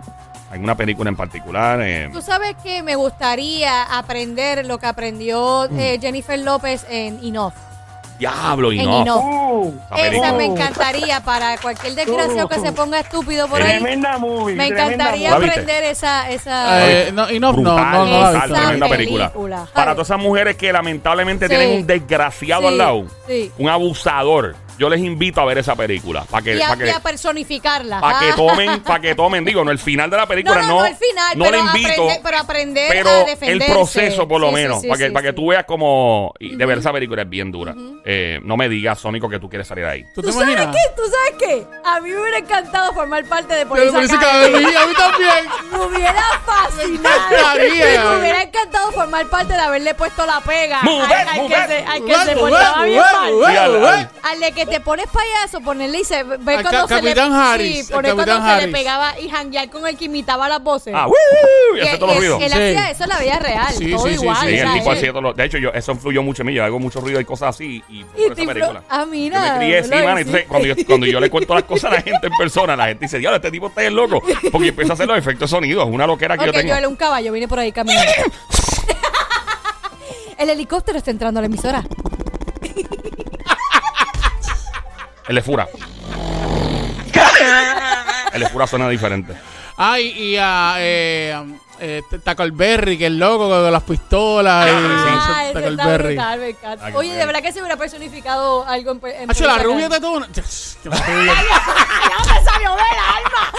¿Alguna 0.52 0.76
película 0.76 1.10
en 1.10 1.16
particular? 1.16 1.80
Eh, 1.82 2.08
Tú 2.12 2.22
sabes 2.22 2.54
que 2.62 2.82
me 2.84 2.94
gustaría 2.94 3.82
aprender 3.82 4.64
lo 4.66 4.78
que 4.78 4.86
aprendió 4.86 5.66
Mm. 5.68 5.78
eh, 5.80 5.98
Jennifer 6.00 6.38
López 6.38 6.86
en 6.88 7.18
Enough. 7.24 7.52
Diablo 8.20 8.70
y 8.70 8.78
En 8.78 8.86
no. 8.86 9.02
Enough. 9.02 9.24
uh, 9.24 9.74
Esa 9.96 10.32
me 10.34 10.44
encantaría 10.44 11.20
para 11.24 11.58
cualquier 11.58 11.96
desgraciado 11.96 12.48
que 12.48 12.60
se 12.60 12.70
ponga 12.70 13.00
estúpido 13.00 13.48
por 13.48 13.60
ahí. 13.60 13.80
tremenda 13.80 14.16
movie. 14.18 14.54
Me 14.54 14.68
encantaría 14.68 15.34
aprender 15.34 15.82
esa... 15.82 16.30
esa 16.30 16.88
Eh, 16.88 17.10
no, 17.12 17.28
y 17.28 17.40
no, 17.40 17.52
no, 17.52 17.74
Brutal, 17.74 18.08
no, 18.48 18.54
tremenda 18.54 18.88
película. 18.88 19.28
película. 19.30 19.66
Para 19.74 19.92
todas 19.94 20.06
esas 20.06 20.20
mujeres 20.20 20.54
que 20.56 20.72
lamentablemente 20.72 21.46
Sí. 21.48 21.56
tienen 21.56 21.80
un 21.80 21.86
desgraciado 21.88 22.62
Sí, 22.62 22.68
al 22.68 22.78
lado, 22.78 23.06
sí. 23.26 23.50
un 23.58 23.68
abusador, 23.68 24.54
yo 24.78 24.88
les 24.88 25.00
invito 25.00 25.40
a 25.40 25.44
ver 25.44 25.58
esa 25.58 25.74
película. 25.76 26.24
Para 26.24 26.42
que, 26.44 26.56
Y 26.56 26.60
a, 26.62 26.74
y 26.74 26.78
que, 26.78 26.90
a 26.90 27.00
personificarla. 27.00 28.00
para 28.00 28.18
que 28.18 28.30
Ah. 28.30 28.36
tomen, 28.36 28.80
para 28.82 29.00
que 29.00 29.14
tomen, 29.14 29.44
digo, 29.44 29.64
no 29.64 29.70
el 29.70 29.78
final 29.78 30.10
de 30.10 30.16
la 30.16 30.26
película, 30.26 30.56
No, 30.56 30.62
no, 30.62 30.68
no, 30.68 30.80
no 30.80 30.86
el 30.86 30.96
final, 30.96 31.38
no 31.38 31.44
pero 31.44 31.56
le 31.56 31.58
invito, 31.62 31.88
aprender- 32.02 32.20
pero 32.22 32.38
aprender 32.38 32.88
pero 32.90 33.10
a 33.10 33.20
el 33.20 33.26
defenderse. 33.26 33.72
proceso 33.72 34.28
por 34.28 34.40
lo 34.40 34.48
Sí, 34.48 34.54
menos, 34.54 34.80
sí, 34.82 34.88
para 34.88 34.98
que, 34.98 35.06
sí, 35.06 35.12
para 35.12 35.22
que 35.22 35.28
sí. 35.30 35.36
tú 35.36 35.46
veas 35.48 35.64
como, 35.64 36.32
y 36.38 36.56
de 36.56 36.66
ver 36.66 36.78
esa 36.78 36.92
película 36.92 37.22
es 37.22 37.28
bien 37.28 37.50
dura. 37.52 37.74
Eh, 38.04 38.40
no 38.42 38.56
me 38.56 38.68
digas, 38.68 38.98
Sónico, 38.98 39.28
que 39.28 39.38
tú 39.38 39.48
quieres 39.48 39.66
salir 39.68 39.84
ahí. 39.84 40.04
¿Tú 40.14 40.20
te 40.22 40.28
¿Tú 40.28 40.32
sabes 40.32 40.48
imaginas? 40.54 40.74
qué? 40.76 40.82
¿Tú 40.96 41.02
sabes 41.02 41.34
qué? 41.38 41.66
A 41.84 42.00
mí 42.00 42.10
me 42.10 42.20
hubiera 42.20 42.38
encantado 42.38 42.92
formar 42.92 43.24
parte 43.24 43.54
de 43.54 43.66
Pero 43.66 43.92
Policía 43.92 44.16
Academy. 44.18 44.56
Academy, 44.56 44.76
a 44.76 44.86
mí 44.86 44.94
también. 44.94 45.44
Me 45.74 45.80
hubiera 45.86 46.22
fascinado. 46.44 48.10
me 48.14 48.18
hubiera 48.20 48.42
encantado 48.42 48.92
formar 48.92 49.26
parte 49.26 49.52
de 49.54 49.60
haberle 49.60 49.94
puesto 49.94 50.24
la 50.26 50.40
pega 50.40 50.82
Move 50.82 51.02
al, 51.02 51.10
it, 51.10 51.28
al 51.28 51.36
move 51.42 51.48
que 51.48 51.66
se, 51.66 51.84
al 51.84 51.94
que 51.94 52.00
Bueno, 52.00 52.24
se 52.24 52.36
portaba 52.36 52.84
bien 52.84 53.00
mal. 53.00 54.10
Al 54.22 54.40
de 54.40 54.52
que 54.52 54.63
te 54.66 54.80
pones 54.80 55.06
payaso, 55.06 55.60
ponerle 55.60 56.00
y 56.00 56.04
se 56.04 56.22
ve 56.22 56.34
Al 56.34 56.62
cuando 56.62 56.86
ca- 56.86 56.88
se 56.88 57.02
le 57.02 57.14
Capitán 57.14 57.32
Harris, 57.32 57.86
Sí, 57.86 57.92
poner 57.92 58.14
cuando 58.14 58.32
Capitán 58.32 58.50
se 58.50 58.56
le 58.56 58.62
Harris. 58.62 58.74
pegaba 58.74 59.20
y 59.20 59.28
janguear 59.28 59.70
con 59.70 59.86
el 59.86 59.96
que 59.96 60.04
imitaba 60.06 60.48
las 60.48 60.62
voces. 60.62 60.94
Ah, 60.96 61.06
¡woo! 61.06 61.14
Y 61.76 61.80
hace 61.80 61.98
todos 61.98 62.14
los 62.14 62.16
él, 62.16 62.20
ruidos. 62.32 62.42
él 62.42 62.48
Sí. 62.52 62.58
hacía 62.76 62.90
eso 62.90 63.02
en 63.04 63.08
la 63.10 63.18
vida 63.20 63.38
real, 63.38 63.74
Sí, 63.74 63.90
todo 63.92 64.04
sí, 64.06 64.08
sí, 64.10 64.14
igual. 64.22 64.36
sí. 64.40 64.46
Sí, 64.48 64.54
el 64.54 64.60
sea, 64.66 64.74
tipo 64.74 64.92
él- 64.92 64.98
hacía 64.98 65.10
todo 65.10 65.20
lo- 65.22 65.32
De 65.34 65.44
hecho, 65.44 65.58
yo, 65.58 65.70
eso 65.70 65.92
influyó 65.92 66.22
mucho 66.22 66.42
en 66.42 66.46
mí. 66.46 66.54
Yo 66.54 66.64
hago 66.64 66.78
mucho 66.78 67.00
ruido 67.00 67.20
y 67.20 67.24
cosas 67.24 67.54
así. 67.54 67.82
Y, 67.88 68.00
Y 68.00 68.04
por 68.04 68.34
te 68.34 68.42
esa 68.42 68.52
película. 68.54 68.82
Ah, 68.88 69.04
mira, 69.06 69.46
Yo 69.46 69.52
me 69.52 69.58
crié 69.58 69.78
así, 69.78 69.90
lo. 69.90 70.18
Entonces, 70.18 70.44
cuando 70.48 70.68
yo, 70.68 70.74
cuando 70.86 71.06
yo 71.06 71.20
le 71.20 71.30
cuento 71.30 71.54
las 71.54 71.64
cosas 71.64 71.92
a 71.92 71.94
la 71.96 72.02
gente 72.02 72.26
en 72.26 72.32
persona, 72.36 72.76
la 72.76 72.86
gente 72.86 73.04
dice, 73.06 73.18
diablo, 73.18 73.36
este 73.36 73.50
tipo 73.50 73.68
está 73.68 73.80
bien 73.82 73.94
loco. 73.96 74.22
Porque 74.52 74.68
empieza 74.68 74.92
a 74.92 74.94
hacer 74.94 75.06
los 75.06 75.18
efectos 75.18 75.50
de 75.50 75.56
sonido. 75.56 75.82
Es 75.82 75.88
una 75.88 76.06
loquera 76.06 76.34
que 76.36 76.40
Ok, 76.42 76.46
yo 76.46 76.52
tengo. 76.52 76.68
yo 76.68 76.74
era 76.76 76.88
un 76.88 76.96
caballo, 76.96 77.32
vine 77.32 77.48
por 77.48 77.58
ahí 77.58 77.72
caminando. 77.72 78.10
El 80.38 80.50
helicóptero 80.50 80.98
está 80.98 81.10
entrando 81.10 81.38
a 81.38 81.42
la 81.42 81.46
emisora. 81.46 81.84
El 85.28 85.34
de 85.36 85.42
Fura. 85.42 85.68
el 88.32 88.40
de 88.40 88.48
Fura 88.48 88.66
suena 88.66 88.88
diferente. 88.88 89.34
Ay, 89.76 90.06
y 90.10 90.36
a 90.38 90.76
eh, 90.78 91.36
eh, 91.80 92.00
Tackleberry, 92.22 92.96
que 92.96 93.06
es 93.06 93.12
loco 93.12 93.48
con 93.48 93.72
las 93.72 93.82
pistolas. 93.82 94.68
y- 94.68 94.70
Ah, 94.70 95.46
encanta. 95.50 95.60
Tackleberry. 95.60 96.16
Oye, 96.94 97.12
de 97.14 97.26
verdad 97.26 97.42
que 97.42 97.52
se 97.52 97.58
hubiera 97.60 97.76
personificado 97.76 98.64
algo 98.68 98.92
en, 98.92 99.00
en 99.22 99.30
Hacho, 99.30 99.46
la 99.46 99.58
rubia 99.58 99.88
de 99.88 100.00
todo. 100.00 100.12
una- 100.18 100.26
¡Ay, 100.26 100.32
no 100.84 100.90
me 102.34 102.44
salió 102.44 102.70
de 102.70 102.76
la 102.76 103.16
alma! 103.16 103.52